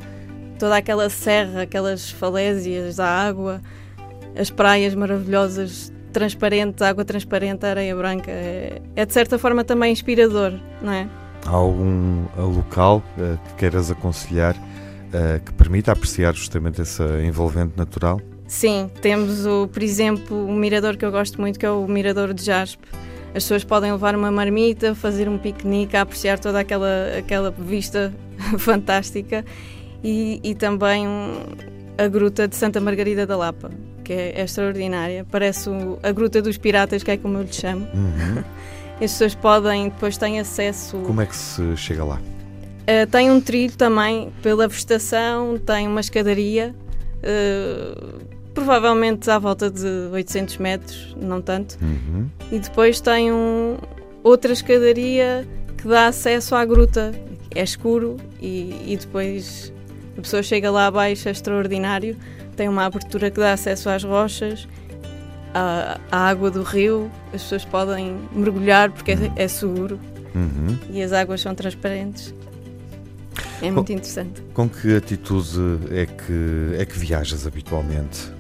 toda 0.59 0.77
aquela 0.77 1.09
serra, 1.11 1.63
aquelas 1.63 2.11
falésias 2.11 2.97
da 2.97 3.07
água, 3.07 3.61
as 4.37 4.51
praias 4.51 4.95
maravilhosas, 4.95 5.93
transparentes, 6.13 6.83
água 6.83 7.05
transparente, 7.05 7.65
areia 7.67 7.95
branca. 7.95 8.31
É, 8.31 8.81
é 8.97 9.07
de 9.07 9.13
certa 9.13 9.39
forma 9.39 9.65
também 9.65 9.93
inspirador, 9.93 10.53
não 10.83 10.93
é? 10.93 11.09
Há 11.47 11.51
algum 11.51 12.25
local 12.37 13.03
eh, 13.19 13.37
que 13.49 13.55
queiras 13.55 13.91
aconselhar 13.91 14.57
eh, 15.13 15.41
que 15.45 15.53
permita 15.55 15.93
apreciar 15.93 16.35
justamente 16.35 16.83
esse 16.83 17.03
envolvente 17.25 17.73
natural? 17.77 18.21
Sim, 18.47 18.91
temos, 19.01 19.45
o, 19.47 19.69
por 19.69 19.83
exemplo, 19.83 20.37
um 20.47 20.57
mirador 20.57 20.97
que 20.97 21.05
eu 21.05 21.11
gosto 21.11 21.41
muito, 21.41 21.59
que 21.59 21.67
é 21.67 21.71
o 21.71 21.87
Mirador 21.87 22.33
de 22.33 22.43
Jaspe. 22.45 22.83
As 23.29 23.45
pessoas 23.45 23.63
podem 23.63 23.93
levar 23.93 24.17
uma 24.17 24.31
marmita, 24.31 24.95
fazer 24.95 25.29
um 25.29 25.37
piquenique, 25.37 25.95
a 25.97 26.01
apreciar 26.01 26.39
toda 26.39 26.59
aquela, 26.59 26.89
aquela 27.19 27.51
vista 27.51 28.13
fantástica. 28.59 29.45
E, 30.03 30.41
e 30.43 30.55
também 30.55 31.07
um- 31.07 31.43
a 31.99 32.09
Gruta 32.09 32.49
de 32.49 32.57
Santa 32.57 32.81
Margarida 32.81 33.27
da 33.27 33.37
Lapa, 33.37 33.71
que 34.09 34.13
é, 34.15 34.41
é 34.41 34.43
extraordinária. 34.45 35.27
Parece 35.31 35.69
o- 35.69 35.99
a 36.03 36.11
Gruta 36.13 36.41
dos 36.41 36.57
Piratas, 36.57 37.03
que 37.03 37.11
é 37.11 37.19
como 37.19 37.37
eu 37.37 37.43
lhe 37.43 37.53
chamo. 37.53 37.87
Uhum. 37.93 38.43
As 38.97 39.13
pessoas 39.13 39.35
podem, 39.35 39.91
depois 39.91 40.17
têm 40.17 40.41
acesso. 40.41 40.97
Como 41.05 41.21
é 41.21 41.27
que 41.27 41.37
se 41.37 41.77
chega 41.77 42.03
lá? 42.05 42.17
Uh, 42.17 43.07
tem 43.11 43.31
um 43.31 43.39
trilho 43.39 43.77
também 43.77 44.33
pela 44.43 44.67
vegetação, 44.67 45.59
tem 45.59 45.87
uma 45.87 46.01
escadaria, 46.01 46.75
uh, 47.19 48.19
provavelmente 48.55 49.31
à 49.31 49.39
volta 49.39 49.71
de 49.71 49.87
800 50.11 50.57
metros, 50.57 51.15
não 51.21 51.43
tanto. 51.43 51.77
Uhum. 51.83 52.29
E 52.51 52.59
depois 52.59 52.99
tem 53.01 53.31
um, 53.31 53.77
outra 54.25 54.53
escadaria 54.55 55.47
que 55.77 55.87
dá 55.87 56.07
acesso 56.07 56.55
à 56.55 56.65
gruta. 56.65 57.13
É 57.55 57.63
escuro 57.63 58.17
e, 58.41 58.75
e 58.87 58.97
depois 58.99 59.71
a 60.17 60.21
pessoa 60.23 60.43
chega 60.43 60.71
lá 60.71 60.87
abaixo, 60.87 61.29
é 61.29 61.33
extraordinário. 61.33 62.17
Tem 62.59 62.69
uma 62.69 62.87
abertura 62.87 63.31
que 63.31 63.39
dá 63.39 63.53
acesso 63.53 63.89
às 63.89 64.03
rochas, 64.03 64.67
à, 65.55 66.01
à 66.11 66.29
água 66.29 66.51
do 66.51 66.65
rio. 66.65 67.09
As 67.33 67.41
pessoas 67.43 67.65
podem 67.65 68.17
mergulhar 68.33 68.91
porque 68.91 69.13
é, 69.13 69.33
é 69.37 69.47
seguro 69.47 69.97
Uhum. 70.35 70.77
e 70.91 71.01
as 71.01 71.13
águas 71.13 71.41
são 71.41 71.55
transparentes. 71.55 72.35
É 73.63 73.71
muito 73.71 73.93
interessante. 73.93 74.43
Com 74.53 74.69
que 74.69 74.95
atitude 74.97 75.57
é 75.93 76.05
que, 76.07 76.77
é 76.81 76.85
que 76.85 76.99
viajas 76.99 77.47
habitualmente? 77.47 78.33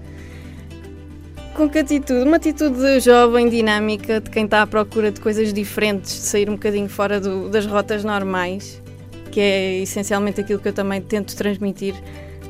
Com 1.55 1.69
que 1.69 1.79
atitude? 1.79 2.23
Uma 2.27 2.37
atitude 2.39 2.99
jovem, 3.01 3.49
dinâmica, 3.49 4.21
de 4.21 4.31
quem 4.31 4.45
está 4.47 4.63
à 4.63 4.67
procura 4.67 5.13
de 5.13 5.21
coisas 5.21 5.53
diferentes, 5.53 6.11
de 6.13 6.19
sair 6.23 6.51
um 6.51 6.55
bocadinho 6.55 6.89
fora 6.89 7.21
do- 7.21 7.49
das 7.49 7.67
rotas 7.67 8.03
normais, 8.05 8.83
que 9.31 9.41
é 9.41 9.79
essencialmente 9.79 10.41
aquilo 10.41 10.59
que 10.59 10.69
eu 10.69 10.73
também 10.73 11.01
tento 11.01 11.35
transmitir 11.37 11.95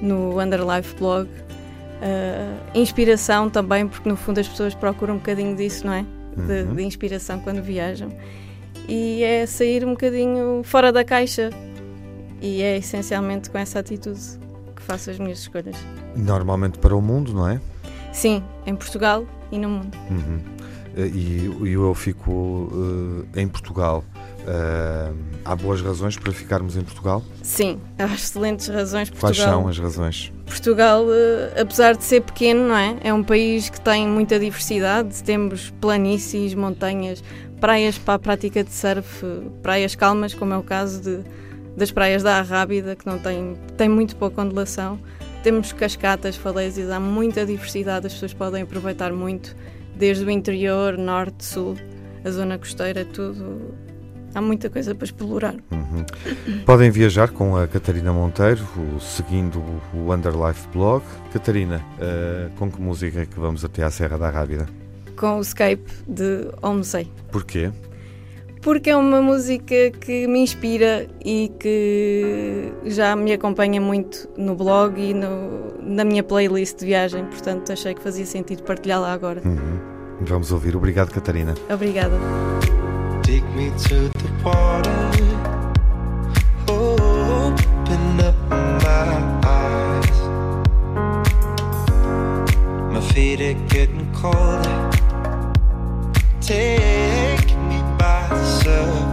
no 0.03 0.41
Underlife 0.41 0.95
blog. 0.99 1.29
Ah, 2.03 2.57
inspiração 2.75 3.51
também, 3.51 3.87
porque 3.89 4.09
no 4.09 4.17
fundo 4.17 4.39
as 4.41 4.49
pessoas 4.49 4.75
procuram 4.75 5.15
um 5.15 5.19
bocadinho 5.19 5.57
disso, 5.57 5.87
não 5.87 5.93
é? 5.93 6.05
De, 6.37 6.69
Uhum. 6.69 6.75
de 6.77 6.83
inspiração 6.85 7.41
quando 7.41 7.61
viajam. 7.63 8.09
E 8.89 9.23
é 9.23 9.45
sair 9.47 9.85
um 9.85 9.91
bocadinho 9.91 10.63
fora 10.65 10.93
da 10.93 11.05
caixa. 11.05 11.51
E 12.41 12.63
é 12.63 12.77
essencialmente 12.79 13.51
com 13.51 13.59
essa 13.59 13.81
atitude 13.81 14.21
que 14.77 14.81
faço 14.83 15.11
as 15.11 15.19
minhas 15.19 15.41
escolhas. 15.41 15.75
Normalmente 16.15 16.79
para 16.79 16.95
o 16.95 17.03
mundo, 17.03 17.35
não 17.35 17.49
é? 17.49 17.61
Sim, 18.13 18.43
em 18.65 18.77
Portugal 18.77 19.27
e 19.51 19.59
no 19.59 19.69
mundo. 19.69 19.97
Uhum. 20.09 20.39
E, 20.97 21.73
eu 21.73 21.95
fico 21.95 23.25
eh, 23.35 23.43
em 23.43 23.49
Portugal. 23.49 24.05
Eh, 24.51 25.13
há 25.45 25.55
boas 25.55 25.83
razões 25.83 26.17
para 26.17 26.33
ficarmos 26.33 26.75
em 26.75 26.81
Portugal? 26.81 27.23
Sim, 27.43 27.79
há 27.99 28.07
excelentes 28.07 28.69
razões. 28.69 29.11
Quais 29.11 29.37
Portugal, 29.37 29.61
são 29.61 29.69
as 29.69 29.79
razões? 29.79 30.33
Portugal, 30.47 31.05
eh, 31.11 31.61
apesar 31.61 31.95
de 31.95 32.03
ser 32.03 32.23
pequeno, 32.23 32.69
não 32.69 32.77
é? 32.77 32.97
É 33.03 33.13
um 33.13 33.23
país 33.23 33.69
que 33.69 33.79
tem 33.79 34.09
muita 34.09 34.41
diversidade. 34.41 35.23
Temos 35.23 35.69
planícies, 35.83 36.55
montanhas, 36.55 37.23
praias 37.61 37.99
para 37.99 38.15
a 38.15 38.19
prática 38.19 38.65
de 38.65 38.73
surf, 38.73 39.23
praias 39.63 39.95
calmas, 39.95 40.33
como 40.33 40.55
é 40.55 40.57
o 40.57 40.63
caso 40.63 41.03
de, 41.03 41.21
das 41.77 41.91
praias 41.91 42.23
da 42.23 42.39
Arrábida, 42.39 42.97
que 42.97 43.07
não 43.07 43.19
tem, 43.19 43.55
tem 43.77 43.89
muito 43.89 44.17
pouca 44.17 44.41
ondulação. 44.41 44.99
Temos 45.43 45.75
cascatas, 45.75 46.37
falésias, 46.37 46.91
há 46.91 46.99
muita 46.99 47.45
diversidade, 47.45 48.07
as 48.07 48.15
pessoas 48.15 48.33
podem 48.33 48.63
aproveitar 48.63 49.13
muito, 49.13 49.55
desde 49.95 50.25
o 50.25 50.31
interior, 50.31 50.97
norte, 50.97 51.45
sul, 51.45 51.77
a 52.25 52.31
zona 52.31 52.57
costeira, 52.57 53.05
tudo. 53.05 53.88
Há 54.35 54.41
muita 54.41 54.69
coisa 54.71 54.95
para 54.95 55.05
explorar. 55.05 55.55
Uhum. 55.71 56.05
Podem 56.67 56.91
viajar 56.91 57.31
com 57.31 57.57
a 57.57 57.67
Catarina 57.67 58.13
Monteiro, 58.13 58.63
seguindo 59.01 59.59
o- 59.95 60.13
Underlife 60.13 60.69
blog. 60.73 61.03
Catarina, 61.33 61.83
eh, 62.01 62.49
com 62.59 62.71
que 62.71 62.81
música 62.81 63.21
é 63.23 63.27
que 63.27 63.39
vamos 63.41 63.65
até 63.65 63.83
à 63.83 63.91
Serra 63.91 64.17
da 64.19 64.31
Rábida? 64.31 64.67
Com 65.17 65.39
o 65.39 65.41
Skype 65.41 65.91
de 66.07 66.49
Olmsei. 66.63 67.11
Porquê? 67.33 67.71
Porque 68.63 68.91
é 68.91 68.97
uma 68.97 69.23
música 69.23 69.91
que 70.01 70.27
me 70.27 70.41
inspira 70.41 71.07
e 71.25 71.51
que 71.59 72.73
já 72.87 73.15
me 73.17 73.33
acompanha 73.33 73.81
muito 73.81 74.29
no 74.37 74.55
blog 74.55 75.01
e 75.01 75.15
no- 75.15 75.73
na 75.81 76.05
minha 76.05 76.23
playlist 76.23 76.79
de 76.81 76.87
viagem, 76.87 77.25
portanto 77.25 77.73
achei 77.73 77.95
que 77.95 78.03
fazia 78.03 78.27
sentido 78.27 78.63
partilhá-la 78.65 79.13
agora. 79.13 79.41
Uhum. 79.45 79.79
Vamos 80.21 80.51
ouvir. 80.53 80.77
Obrigado, 80.77 81.11
Catarina. 81.13 81.55
Obrigada. 81.73 82.15
Take 83.29 83.45
me 83.51 83.69
to 83.89 84.09
the 84.09 84.31
water. 84.43 84.89
Open 86.67 88.21
up 88.21 88.35
my 88.49 89.41
eyes. 89.45 90.19
My 92.91 93.03
feet 93.13 93.43
are 93.43 93.53
getting 93.69 94.11
cold. 94.15 94.65
Take 96.41 97.51
me 97.69 97.83
by 97.99 98.27
surprise. 98.63 99.08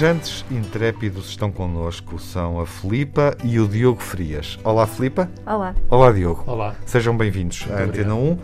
Viajantes 0.00 0.46
intrépidos 0.50 1.28
estão 1.28 1.52
connosco, 1.52 2.18
são 2.18 2.58
a 2.58 2.66
Filipa 2.66 3.36
e 3.44 3.60
o 3.60 3.68
Diogo 3.68 4.00
Frias. 4.00 4.58
Olá, 4.64 4.86
Filipa. 4.86 5.30
Olá. 5.44 5.74
Olá, 5.90 6.10
Diogo. 6.10 6.42
Olá. 6.46 6.74
Sejam 6.86 7.14
bem-vindos 7.14 7.66
à 7.70 7.82
Antena 7.82 8.14
1. 8.14 8.32
Uh, 8.32 8.38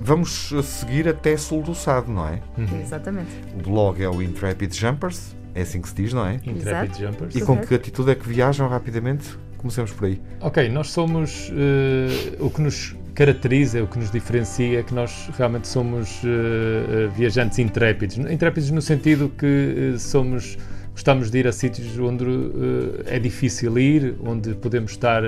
vamos 0.00 0.52
seguir 0.62 1.08
até 1.08 1.36
Sul 1.36 1.64
do 1.64 1.74
Sado, 1.74 2.12
não 2.12 2.28
é? 2.28 2.40
Exatamente. 2.80 3.32
O 3.58 3.68
blog 3.68 4.00
é 4.00 4.08
o 4.08 4.22
Intrepid 4.22 4.72
Jumpers, 4.72 5.34
é 5.56 5.62
assim 5.62 5.82
que 5.82 5.88
se 5.88 5.94
diz, 5.96 6.12
não 6.12 6.24
é? 6.24 6.34
Intrepid 6.34 6.60
Exato. 6.60 6.98
Jumpers. 7.00 7.34
E 7.34 7.40
com 7.40 7.56
que 7.56 7.74
atitude 7.74 8.12
é 8.12 8.14
que 8.14 8.28
viajam 8.28 8.68
rapidamente? 8.68 9.36
Comecemos 9.58 9.90
por 9.90 10.04
aí. 10.04 10.22
Ok, 10.40 10.68
nós 10.68 10.90
somos. 10.92 11.50
eh, 11.52 12.36
o 12.38 12.48
que 12.48 12.60
nos 12.60 12.94
caracteriza, 13.16 13.82
o 13.82 13.88
que 13.88 13.98
nos 13.98 14.10
diferencia 14.10 14.78
é 14.78 14.82
que 14.84 14.94
nós 14.94 15.30
realmente 15.36 15.66
somos 15.66 16.20
eh, 16.22 16.28
eh, 16.28 17.08
viajantes 17.16 17.58
intrépidos. 17.58 18.18
Intrépidos 18.18 18.70
no 18.70 18.82
sentido 18.82 19.32
que 19.36 19.94
eh, 19.94 19.98
somos. 19.98 20.56
Gostamos 20.96 21.30
de 21.30 21.40
ir 21.40 21.46
a 21.46 21.52
sítios 21.52 21.98
onde 21.98 22.24
eh, 22.24 23.16
é 23.16 23.18
difícil 23.18 23.76
ir, 23.76 24.16
onde 24.24 24.54
podemos 24.54 24.92
estar. 24.92 25.22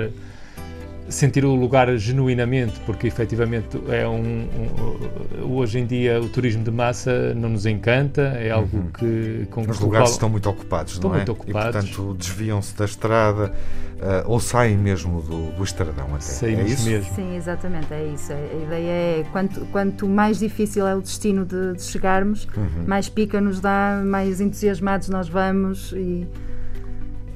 Sentir 1.09 1.43
o 1.45 1.55
lugar 1.55 1.95
genuinamente, 1.97 2.79
porque 2.85 3.07
efetivamente 3.07 3.79
é 3.89 4.07
um, 4.07 4.47
um- 5.41 5.53
hoje 5.55 5.79
em 5.79 5.85
dia 5.85 6.21
o 6.21 6.29
turismo 6.29 6.63
de 6.63 6.71
massa 6.71 7.33
não 7.33 7.49
nos 7.49 7.65
encanta, 7.65 8.21
é 8.39 8.51
algo 8.51 8.89
que 8.97 9.47
com 9.51 9.61
Os 9.61 9.79
lugares 9.79 10.07
qual- 10.09 10.13
estão 10.13 10.29
muito 10.29 10.49
ocupados, 10.49 10.93
Estão 10.93 11.09
não 11.09 11.15
é? 11.15 11.19
muito 11.19 11.31
ocupados. 11.31 11.83
E, 11.85 11.93
portanto, 11.93 12.15
desviam-se 12.17 12.75
da 12.77 12.85
estrada 12.85 13.51
uh, 13.97 14.31
ou 14.31 14.39
saem 14.39 14.77
mesmo 14.77 15.21
do, 15.21 15.51
do 15.51 15.63
estradão 15.63 16.05
até. 16.11 16.21
saímos 16.21 16.65
é 16.69 16.73
isso? 16.73 16.89
mesmo. 16.89 17.15
Sim, 17.15 17.35
exatamente, 17.35 17.93
é 17.93 18.11
isso. 18.13 18.31
A 18.31 18.63
ideia 18.63 18.91
é 19.21 19.25
quanto, 19.31 19.61
quanto 19.71 20.07
mais 20.07 20.39
difícil 20.39 20.85
é 20.87 20.95
o 20.95 21.01
destino 21.01 21.45
de, 21.45 21.73
de 21.73 21.81
chegarmos, 21.83 22.47
Uhum. 22.55 22.85
mais 22.87 23.09
pica 23.09 23.41
nos 23.41 23.59
dá, 23.59 24.01
mais 24.05 24.39
entusiasmados 24.41 25.09
nós 25.09 25.27
vamos 25.27 25.91
e, 25.93 26.27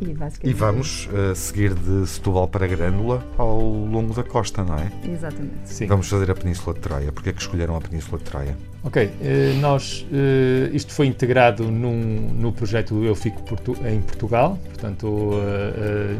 e 0.09 0.13
basicamente. 0.13 0.55
E 0.55 0.59
vamos 0.59 1.07
uh, 1.11 1.35
seguir 1.35 1.73
de 1.73 2.05
Setúbal 2.07 2.47
para 2.47 2.67
Grândola 2.67 3.25
ao 3.37 3.59
longo 3.59 4.13
da 4.13 4.23
costa, 4.23 4.63
não 4.63 4.75
é? 4.77 4.91
Exatamente. 5.07 5.53
Sim. 5.65 5.87
Vamos 5.87 6.07
fazer 6.07 6.29
a 6.31 6.35
Península 6.35 6.73
de 6.73 6.81
Troia. 6.81 7.11
Porquê 7.11 7.29
é 7.29 7.33
que 7.33 7.41
escolheram 7.41 7.75
a 7.75 7.81
Península 7.81 8.17
de 8.17 8.23
Troia? 8.25 8.57
Ok, 8.83 9.09
eh, 9.21 9.53
nós, 9.61 10.05
eh, 10.11 10.69
isto 10.73 10.91
foi 10.93 11.07
integrado 11.07 11.63
num, 11.71 12.29
no 12.33 12.51
projeto 12.51 13.03
Eu 13.03 13.15
Fico 13.15 13.41
Portu- 13.43 13.77
em 13.87 14.01
Portugal, 14.01 14.59
portanto, 14.65 15.31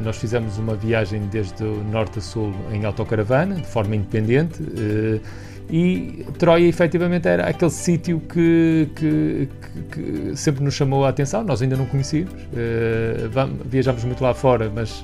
nós 0.02 0.16
fizemos 0.18 0.58
uma 0.58 0.74
viagem 0.76 1.22
desde 1.30 1.62
o 1.64 1.84
norte 1.84 2.20
a 2.20 2.22
sul 2.22 2.54
em 2.72 2.86
autocaravana, 2.86 3.56
de 3.56 3.68
forma 3.68 3.96
independente, 3.98 4.62
e 5.70 6.26
Troia 6.38 6.68
efetivamente 6.68 7.28
era 7.28 7.48
aquele 7.48 7.72
sítio 7.72 8.20
que, 8.20 8.90
que- 8.96 9.48
que- 9.92 10.02
que 10.32 10.36
sempre 10.38 10.64
nos 10.64 10.74
chamou 10.74 11.06
a 11.06 11.10
atenção, 11.10 11.44
nós 11.44 11.62
ainda 11.62 11.76
não 11.76 11.86
conhecíamos, 11.86 12.34
eh, 12.56 13.28
vam- 13.32 13.52
viajámos 13.66 14.04
muito 14.04 14.24
lá 14.24 14.34
fora, 14.34 14.72
mas 14.74 15.02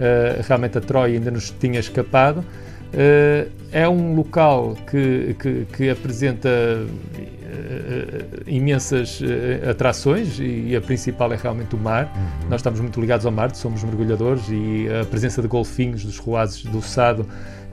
eh, 0.00 0.40
realmente 0.46 0.78
a 0.78 0.80
Troia 0.80 1.14
ainda 1.14 1.30
nos 1.30 1.50
tinha 1.50 1.78
escapado. 1.80 2.44
Eh, 2.92 3.48
é 3.72 3.88
um 3.88 4.14
local 4.14 4.74
que, 4.90 5.36
que, 5.38 5.66
que 5.76 5.90
apresenta 5.90 6.48
eh, 6.48 8.24
imensas 8.46 9.20
eh, 9.22 9.68
atrações 9.70 10.38
e 10.40 10.74
a 10.74 10.80
principal 10.80 11.32
é 11.32 11.36
realmente 11.36 11.74
o 11.74 11.78
mar. 11.78 12.10
Nós 12.48 12.60
estamos 12.60 12.80
muito 12.80 13.00
ligados 13.00 13.26
ao 13.26 13.32
mar, 13.32 13.54
somos 13.54 13.82
mergulhadores 13.84 14.42
e 14.48 14.86
a 15.00 15.04
presença 15.04 15.42
de 15.42 15.48
golfinhos 15.48 16.04
dos 16.04 16.18
ruazes 16.18 16.62
do 16.64 16.80
Sado, 16.80 17.26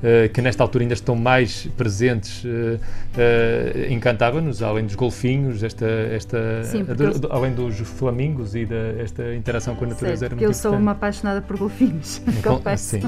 eh, 0.04 0.28
que 0.30 0.42
nesta 0.42 0.64
altura 0.64 0.84
ainda 0.84 0.94
estão 0.94 1.16
mais 1.16 1.68
presentes, 1.78 2.44
eh, 2.46 2.80
eh, 3.18 3.88
encantava-nos, 3.92 4.62
além 4.62 4.86
dos 4.86 4.96
golfinhos, 4.96 5.64
esta, 5.64 5.86
esta, 5.88 6.64
Sim, 6.64 6.84
do- 6.84 7.04
eu- 7.04 7.20
do- 7.20 7.32
além 7.32 7.54
dos 7.54 7.78
flamingos 7.80 8.56
e 8.56 8.66
da, 8.66 8.76
esta 9.00 9.34
interação 9.36 9.76
com 9.76 9.86
a 9.86 9.88
natureza 9.90 10.20
Certo, 10.20 10.32
era 10.34 10.36
muito 10.36 10.50
eu 10.50 10.54
sou 10.54 10.74
uma 10.76 10.92
apaixonada 10.92 11.42
por 11.42 11.58
golfinhos, 11.58 12.22
confesso. 12.44 13.00
Sim. 13.00 13.02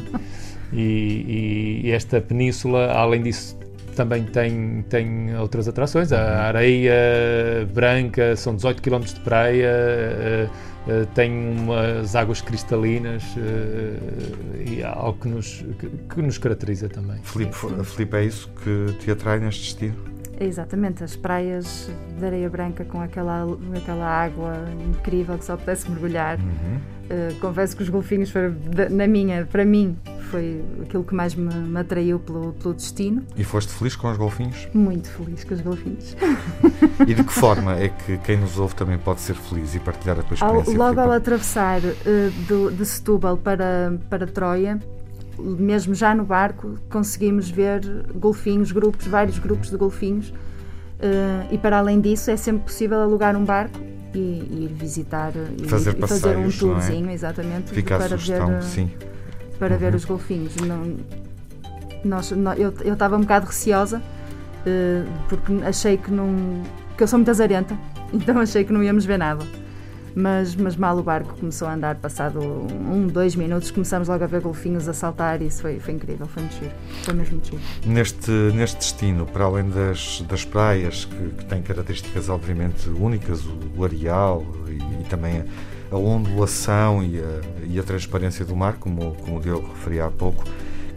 E, 0.73 0.81
e- 0.81 1.81
e 1.87 1.91
esta 1.91 2.19
península, 2.19 2.91
além 2.91 3.21
disso, 3.23 3.57
também 3.97 4.23
tem, 4.23 4.83
tem 4.83 5.35
outras 5.37 5.67
atrações. 5.67 6.11
Uhum. 6.11 6.17
A 6.17 6.41
areia 6.43 7.67
branca, 7.73 8.35
são 8.35 8.55
18 8.55 8.81
km 8.81 8.99
de 8.99 9.19
praia, 9.21 9.67
eh, 9.67 10.49
eh, 10.87 11.05
tem 11.15 11.31
umas 11.31 12.15
águas 12.15 12.39
cristalinas 12.39 13.23
eh, 13.37 14.69
e 14.69 14.81
é 14.81 14.85
algo 14.85 15.19
que 15.19 15.27
nos, 15.27 15.65
que, 15.79 15.89
que 15.89 16.21
nos 16.21 16.37
caracteriza 16.37 16.87
também. 16.87 17.17
Filipe, 17.23 17.55
Filipe, 17.83 18.15
é 18.15 18.23
isso 18.23 18.49
que 18.63 18.93
te 18.99 19.11
atrai 19.11 19.39
neste 19.39 19.63
destino? 19.63 20.16
Exatamente, 20.39 21.03
as 21.03 21.15
praias 21.15 21.89
de 22.17 22.25
areia 22.25 22.49
branca 22.49 22.85
com 22.85 23.01
aquela, 23.01 23.45
aquela 23.75 24.05
água 24.05 24.53
incrível 24.87 25.37
que 25.37 25.45
só 25.45 25.57
pudesse 25.57 25.89
mergulhar. 25.89 26.37
Uh, 26.39 27.33
confesso 27.39 27.75
que 27.75 27.83
os 27.83 27.89
golfinhos 27.89 28.29
foram, 28.29 28.53
na 28.91 29.07
minha, 29.07 29.45
para 29.45 29.63
mim, 29.63 29.97
foi 30.29 30.61
aquilo 30.81 31.05
que 31.05 31.15
mais 31.15 31.33
me, 31.33 31.53
me 31.53 31.79
atraiu 31.79 32.19
pelo, 32.19 32.51
pelo 32.53 32.73
destino. 32.73 33.23
E 33.35 33.43
foste 33.45 33.71
feliz 33.73 33.95
com 33.95 34.11
os 34.11 34.17
golfinhos? 34.17 34.67
Muito 34.73 35.09
feliz 35.09 35.43
com 35.45 35.53
os 35.53 35.61
golfinhos. 35.61 36.17
E 37.07 37.13
de 37.13 37.23
que 37.23 37.31
forma 37.31 37.77
é 37.79 37.87
que 37.87 38.17
quem 38.19 38.35
nos 38.37 38.59
ouve 38.59 38.75
também 38.75 38.97
pode 38.97 39.21
ser 39.21 39.35
feliz 39.35 39.73
e 39.73 39.79
partilhar 39.79 40.19
a 40.19 40.23
tua 40.23 40.35
Ao- 40.41 40.57
experiência? 40.59 40.77
logo 40.77 40.99
ao 40.99 41.11
atravessar 41.13 41.79
uh, 41.79 42.31
do, 42.47 42.71
de 42.71 42.85
Setúbal 42.85 43.37
para, 43.37 43.97
para 44.09 44.27
Troia, 44.27 44.77
mesmo 45.37 45.93
já 45.95 46.13
no 46.15 46.23
barco, 46.23 46.75
conseguimos 46.89 47.49
ver 47.49 47.81
golfinhos, 48.15 48.71
grupos, 48.71 49.07
vários 49.07 49.37
grupos 49.39 49.69
de 49.69 49.77
golfinhos. 49.77 50.33
eh, 50.99 51.47
e 51.51 51.57
para 51.57 51.77
além 51.77 52.01
disso, 52.01 52.31
é 52.31 52.35
sempre 52.37 52.63
possível 52.63 52.99
alugar 53.01 53.35
um 53.35 53.45
barco 53.45 53.79
e, 54.15 54.17
e 54.19 54.63
ir 54.65 54.73
visitar 54.73 55.31
e 55.35 55.63
ir- 55.63 55.67
Fazer 55.67 55.95
e 55.97 56.01
fazer 56.07 56.35
um 56.37 56.41
não 56.41 56.47
é? 56.49 56.51
tourzinho, 56.51 57.09
exatamente, 57.11 57.71
Fica 57.71 57.97
para 57.97 58.07
ver, 58.07 58.19
sugestão, 58.19 58.51
eh, 58.53 58.61
sim. 58.61 58.91
para 59.59 59.77
ver 59.77 59.91
Uhum. 59.91 59.95
os 59.97 60.05
golfinhos. 60.05 60.55
Não, 60.57 60.95
nós, 62.03 62.31
nó- 62.31 62.53
eu 62.53 62.73
eu 62.83 62.93
estava 62.93 63.15
um 63.17 63.21
bocado 63.21 63.45
receosa 63.47 64.01
eh, 64.65 65.03
porque 65.29 65.53
achei 65.65 65.97
que 65.97 66.09
não. 66.11 66.63
que 66.97 67.03
eu 67.03 67.07
sou 67.07 67.19
muito 67.19 67.29
azarenta, 67.29 67.77
então 68.11 68.39
achei 68.39 68.63
que 68.63 68.73
não 68.73 68.81
íamos 68.83 69.05
ver 69.05 69.17
nada. 69.19 69.45
Mas, 70.19 70.55
mas 70.55 70.75
mal 70.75 70.97
o 70.97 71.03
barco 71.03 71.37
começou 71.37 71.67
a 71.67 71.75
andar, 71.75 71.93
passado 71.93 72.39
um, 72.39 73.05
dois 73.05 73.35
minutos, 73.35 73.69
começamos 73.69 74.07
logo 74.07 74.23
a 74.23 74.25
ver 74.25 74.41
golfinhos 74.41 74.89
a 74.89 74.93
saltar 74.93 75.43
e 75.43 75.45
isso 75.45 75.61
foi, 75.61 75.79
foi 75.79 75.93
incrível, 75.93 76.25
foi 76.25 76.41
muito 76.41 76.55
giro. 76.55 76.71
Foi 77.03 77.13
mesmo 77.13 77.33
muito 77.33 77.51
giro. 77.51 77.61
Neste, 77.85 78.31
neste 78.31 78.77
destino, 78.77 79.27
para 79.27 79.45
além 79.45 79.69
das, 79.69 80.21
das 80.27 80.43
praias, 80.43 81.05
que, 81.05 81.29
que 81.37 81.45
têm 81.45 81.61
características 81.61 82.29
obviamente 82.29 82.89
únicas, 82.89 83.45
o, 83.45 83.59
o 83.77 83.83
areal 83.83 84.43
e, 84.67 85.01
e 85.01 85.03
também 85.07 85.41
a, 85.91 85.95
a 85.95 85.99
ondulação 85.99 87.03
e 87.03 87.19
a, 87.19 87.41
e 87.67 87.79
a 87.79 87.83
transparência 87.83 88.43
do 88.43 88.55
mar, 88.55 88.77
como, 88.79 89.13
como 89.17 89.37
o 89.37 89.39
Diogo 89.39 89.67
referia 89.67 90.05
há 90.05 90.09
pouco, 90.09 90.43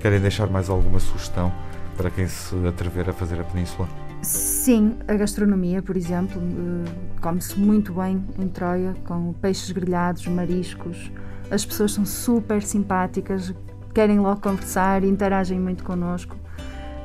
querem 0.00 0.18
deixar 0.18 0.46
mais 0.46 0.70
alguma 0.70 0.98
sugestão 0.98 1.52
para 1.94 2.10
quem 2.10 2.26
se 2.26 2.56
atrever 2.66 3.10
a 3.10 3.12
fazer 3.12 3.38
a 3.38 3.44
península? 3.44 3.86
Sim, 4.22 4.96
a 5.08 5.14
gastronomia, 5.14 5.80
por 5.82 5.96
exemplo, 5.96 6.40
eh, 6.40 6.90
come-se 7.22 7.58
muito 7.58 7.94
bem 7.94 8.22
em 8.38 8.48
Troia, 8.48 8.94
com 9.04 9.32
peixes 9.32 9.70
grelhados, 9.70 10.26
mariscos. 10.26 11.10
As 11.50 11.64
pessoas 11.64 11.92
são 11.92 12.04
super 12.04 12.62
simpáticas, 12.62 13.54
querem 13.94 14.20
logo 14.20 14.40
conversar, 14.40 15.02
interagem 15.04 15.58
muito 15.58 15.82
connosco. 15.82 16.36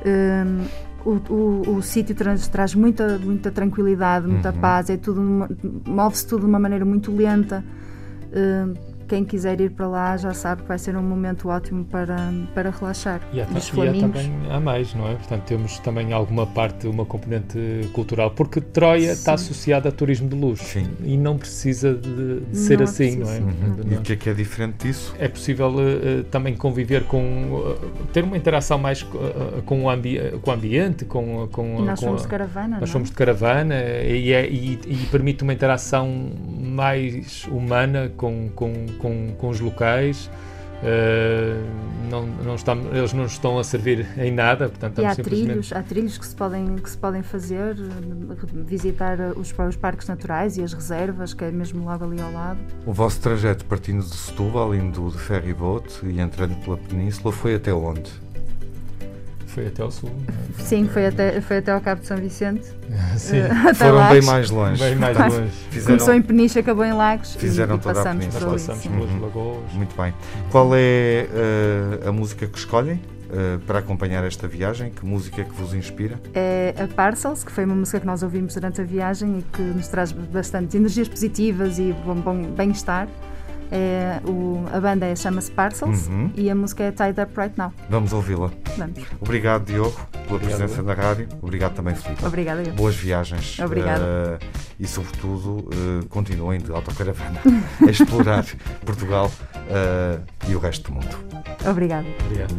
Hum, 0.04 0.66
o 1.04 1.32
o, 1.32 1.76
o 1.76 1.82
sítio 1.82 2.14
traz, 2.14 2.46
traz 2.48 2.74
muita, 2.74 3.18
muita 3.18 3.50
tranquilidade, 3.50 4.26
muita 4.26 4.50
Uhum. 4.50 4.58
paz, 4.58 4.90
é 4.90 4.96
tudo 4.96 5.20
move-se 5.88 6.26
tudo 6.26 6.40
de 6.40 6.46
uma 6.46 6.58
maneira 6.58 6.84
muito 6.84 7.10
lenta. 7.14 7.64
Quem 9.08 9.24
quiser 9.24 9.60
ir 9.60 9.70
para 9.70 9.86
lá 9.86 10.16
já 10.16 10.34
sabe 10.34 10.62
que 10.62 10.68
vai 10.68 10.78
ser 10.78 10.96
um 10.96 11.02
momento 11.02 11.48
ótimo 11.48 11.84
para, 11.84 12.16
para 12.54 12.70
relaxar. 12.70 13.20
E 13.32 13.40
há, 13.40 13.44
e 13.44 13.88
há 13.88 14.00
também 14.00 14.32
há 14.50 14.58
mais, 14.60 14.92
não 14.94 15.08
é? 15.08 15.14
Portanto, 15.14 15.42
temos 15.44 15.78
também 15.78 16.12
alguma 16.12 16.46
parte, 16.46 16.86
uma 16.88 17.04
componente 17.04 17.58
cultural, 17.92 18.30
porque 18.32 18.60
Troia 18.60 19.12
está 19.12 19.36
Sim. 19.36 19.44
associada 19.44 19.88
a 19.88 19.92
turismo 19.92 20.28
de 20.28 20.34
luxo 20.34 20.64
Sim. 20.64 20.88
e 21.04 21.16
não 21.16 21.36
precisa 21.38 21.94
de, 21.94 22.40
de 22.40 22.46
Não 22.48 22.54
ser 22.54 22.80
é 22.80 22.84
assim, 22.84 23.16
não 23.16 23.30
é? 23.30 23.38
Uhum. 23.38 23.76
E 23.84 23.90
não- 23.94 23.98
o 23.98 24.02
que 24.02 24.12
é 24.12 24.16
que 24.16 24.28
é 24.30 24.34
diferente 24.34 24.86
disso? 24.86 25.14
é 25.18 25.28
possível 25.28 25.72
eh, 25.78 26.24
também 26.30 26.54
conviver 26.56 27.04
com 27.04 27.20
uh, 27.54 28.06
ter 28.12 28.24
uma 28.24 28.36
interação 28.36 28.78
mais 28.78 29.02
uh, 29.02 29.62
com, 29.64 29.84
o 29.84 29.90
ambi 29.90 30.18
com 30.42 30.50
o 30.50 30.54
ambiente 30.54 31.04
com, 31.04 31.48
com, 31.52 31.80
E 31.80 31.82
nós 31.82 32.00
com 32.00 32.06
somos 32.06 32.22
a- 32.22 32.24
de 32.24 32.30
caravana, 32.30 32.68
nós 32.68 32.80
não 32.80 32.84
é? 32.88 32.90
somos 32.90 33.10
de 33.10 33.14
caravana 33.16 33.74
e, 33.74 34.32
é- 34.32 34.48
e- 34.48 34.78
e 34.86 34.96
permite 35.10 35.42
uma 35.42 35.52
interação 35.52 36.08
mais 36.60 37.44
humana 37.46 38.10
com, 38.16 38.48
com, 38.54 38.86
com, 38.96 39.34
com 39.38 39.48
os 39.48 39.60
locais 39.60 40.30
Eh, 40.82 41.58
não, 42.10 42.26
não 42.26 42.54
estamos, 42.54 42.94
eles 42.94 43.12
não 43.14 43.24
estão 43.24 43.58
a 43.58 43.64
servir 43.64 44.06
em 44.18 44.30
nada 44.30 44.68
portanto 44.68 45.00
E 45.00 45.06
há 45.06 45.14
simplesmente 45.14 45.46
trilhos, 45.46 45.72
há 45.72 45.82
trilhos 45.82 46.18
que 46.18 46.26
se 46.26 46.36
podem, 46.36 46.76
que 46.76 46.90
se 46.90 46.98
podem 46.98 47.22
fazer, 47.22 47.74
visitar 48.66 49.18
os, 49.36 49.54
os 49.58 49.76
parques 49.76 50.06
naturais 50.06 50.58
e 50.58 50.62
as 50.62 50.74
reservas, 50.74 51.32
que 51.32 51.44
é 51.44 51.50
mesmo 51.50 51.84
logo 51.84 52.04
ali 52.04 52.20
ao 52.20 52.30
lado. 52.30 52.58
O 52.84 52.92
vosso 52.92 53.20
trajeto 53.20 53.64
partindo 53.64 54.02
de 54.02 54.14
Setúbal, 54.14 54.74
indo 54.74 55.10
de 55.10 55.18
ferry 55.18 55.54
boat 55.54 56.04
e 56.04 56.20
entrando 56.20 56.54
pela 56.62 56.76
península, 56.76 57.32
foi 57.32 57.54
até 57.54 57.72
onde? 57.72 58.12
Foi 59.56 59.66
até 59.68 59.82
ao 59.82 59.90
sul 59.90 60.10
não 60.10 60.34
é? 60.34 60.62
Sim, 60.62 60.86
foi 60.86 61.06
até, 61.06 61.40
foi 61.40 61.56
até 61.58 61.72
ao 61.72 61.80
Cabo 61.80 62.02
de 62.02 62.06
São 62.06 62.16
Vicente. 62.18 62.66
Sim, 63.16 63.40
até 63.40 63.74
Foram 63.74 63.94
Lagos. 63.96 64.12
bem 64.18 64.22
mais 64.26 64.50
longe. 64.50 64.84
bem 64.84 64.94
mais 64.96 65.16
longe 65.18 65.48
Fizeram... 65.70 65.86
Começou 65.96 66.14
em 66.14 66.20
Peniche, 66.22 66.58
acabou 66.58 66.84
em 66.84 66.92
Lagos 66.92 67.34
e- 67.34 67.38
Fizeram 67.38 67.76
e, 67.76 67.78
toda 67.78 67.92
a 67.92 68.02
passamos 68.04 68.24
península. 68.26 68.44
por 68.50 68.52
passamos 68.58 68.82
sim. 68.82 68.90
pelas 68.90 69.10
Uhum. 69.10 69.20
lagoas 69.20 69.72
Muito 69.72 69.96
bem. 70.00 70.12
Qual 70.50 70.70
é 70.74 71.26
eh, 71.32 72.08
a 72.08 72.12
música 72.12 72.46
que 72.46 72.58
escolhem 72.58 73.00
eh, 73.32 73.58
para 73.66 73.78
acompanhar 73.78 74.22
esta 74.24 74.46
viagem? 74.46 74.90
Que 74.90 75.04
música 75.06 75.40
é 75.40 75.44
que 75.44 75.52
vos 75.54 75.72
inspira? 75.72 76.20
É 76.34 76.74
a 76.78 76.86
Parcels, 76.86 77.42
que 77.42 77.50
foi 77.50 77.64
uma 77.64 77.74
música 77.74 77.98
que 78.00 78.06
nós 78.06 78.22
ouvimos 78.22 78.52
durante 78.54 78.80
a 78.82 78.84
viagem 78.84 79.38
e 79.38 79.42
que 79.56 79.62
nos 79.62 79.88
traz 79.88 80.12
bastante 80.12 80.76
energias 80.76 81.08
positivas 81.08 81.78
e 81.78 81.94
bom, 82.04 82.14
bom 82.16 82.42
bem-estar. 82.52 83.08
É, 83.70 84.20
o- 84.24 84.64
a 84.72 84.80
banda 84.80 85.06
é- 85.06 85.16
chama-se 85.16 85.50
Parcels 85.50 86.06
Uhum. 86.08 86.30
e 86.36 86.50
a 86.50 86.54
música 86.54 86.84
é 86.84 86.92
Tied 86.92 87.18
Up 87.18 87.32
Right 87.38 87.54
Now. 87.58 87.72
Vamos 87.90 88.12
ouvi-la. 88.12 88.50
Vamos. 88.76 89.00
Obrigado, 89.20 89.64
Diogo, 89.66 89.92
pela 90.12 90.36
Obrigado. 90.36 90.58
presença 90.58 90.82
na 90.82 90.94
rádio. 90.94 91.28
Obrigado 91.42 91.74
também, 91.74 91.94
Filipe. 91.94 92.24
Obrigada. 92.24 92.62
eu. 92.62 92.72
Boas 92.74 92.94
viagens. 92.94 93.58
Obrigada. 93.58 94.04
Eh, 94.40 94.46
e, 94.80 94.86
sobretudo, 94.86 95.68
eh, 95.72 96.06
continuem 96.08 96.60
de 96.60 96.70
autocaravana 96.70 97.40
a 97.86 97.90
explorar 97.90 98.44
Portugal 98.84 99.30
eh, 99.68 100.18
e 100.48 100.54
o 100.54 100.58
resto 100.58 100.90
do 100.90 100.94
mundo. 100.94 101.16
Obrigada. 101.68 102.06
Obrigado. 102.26 102.54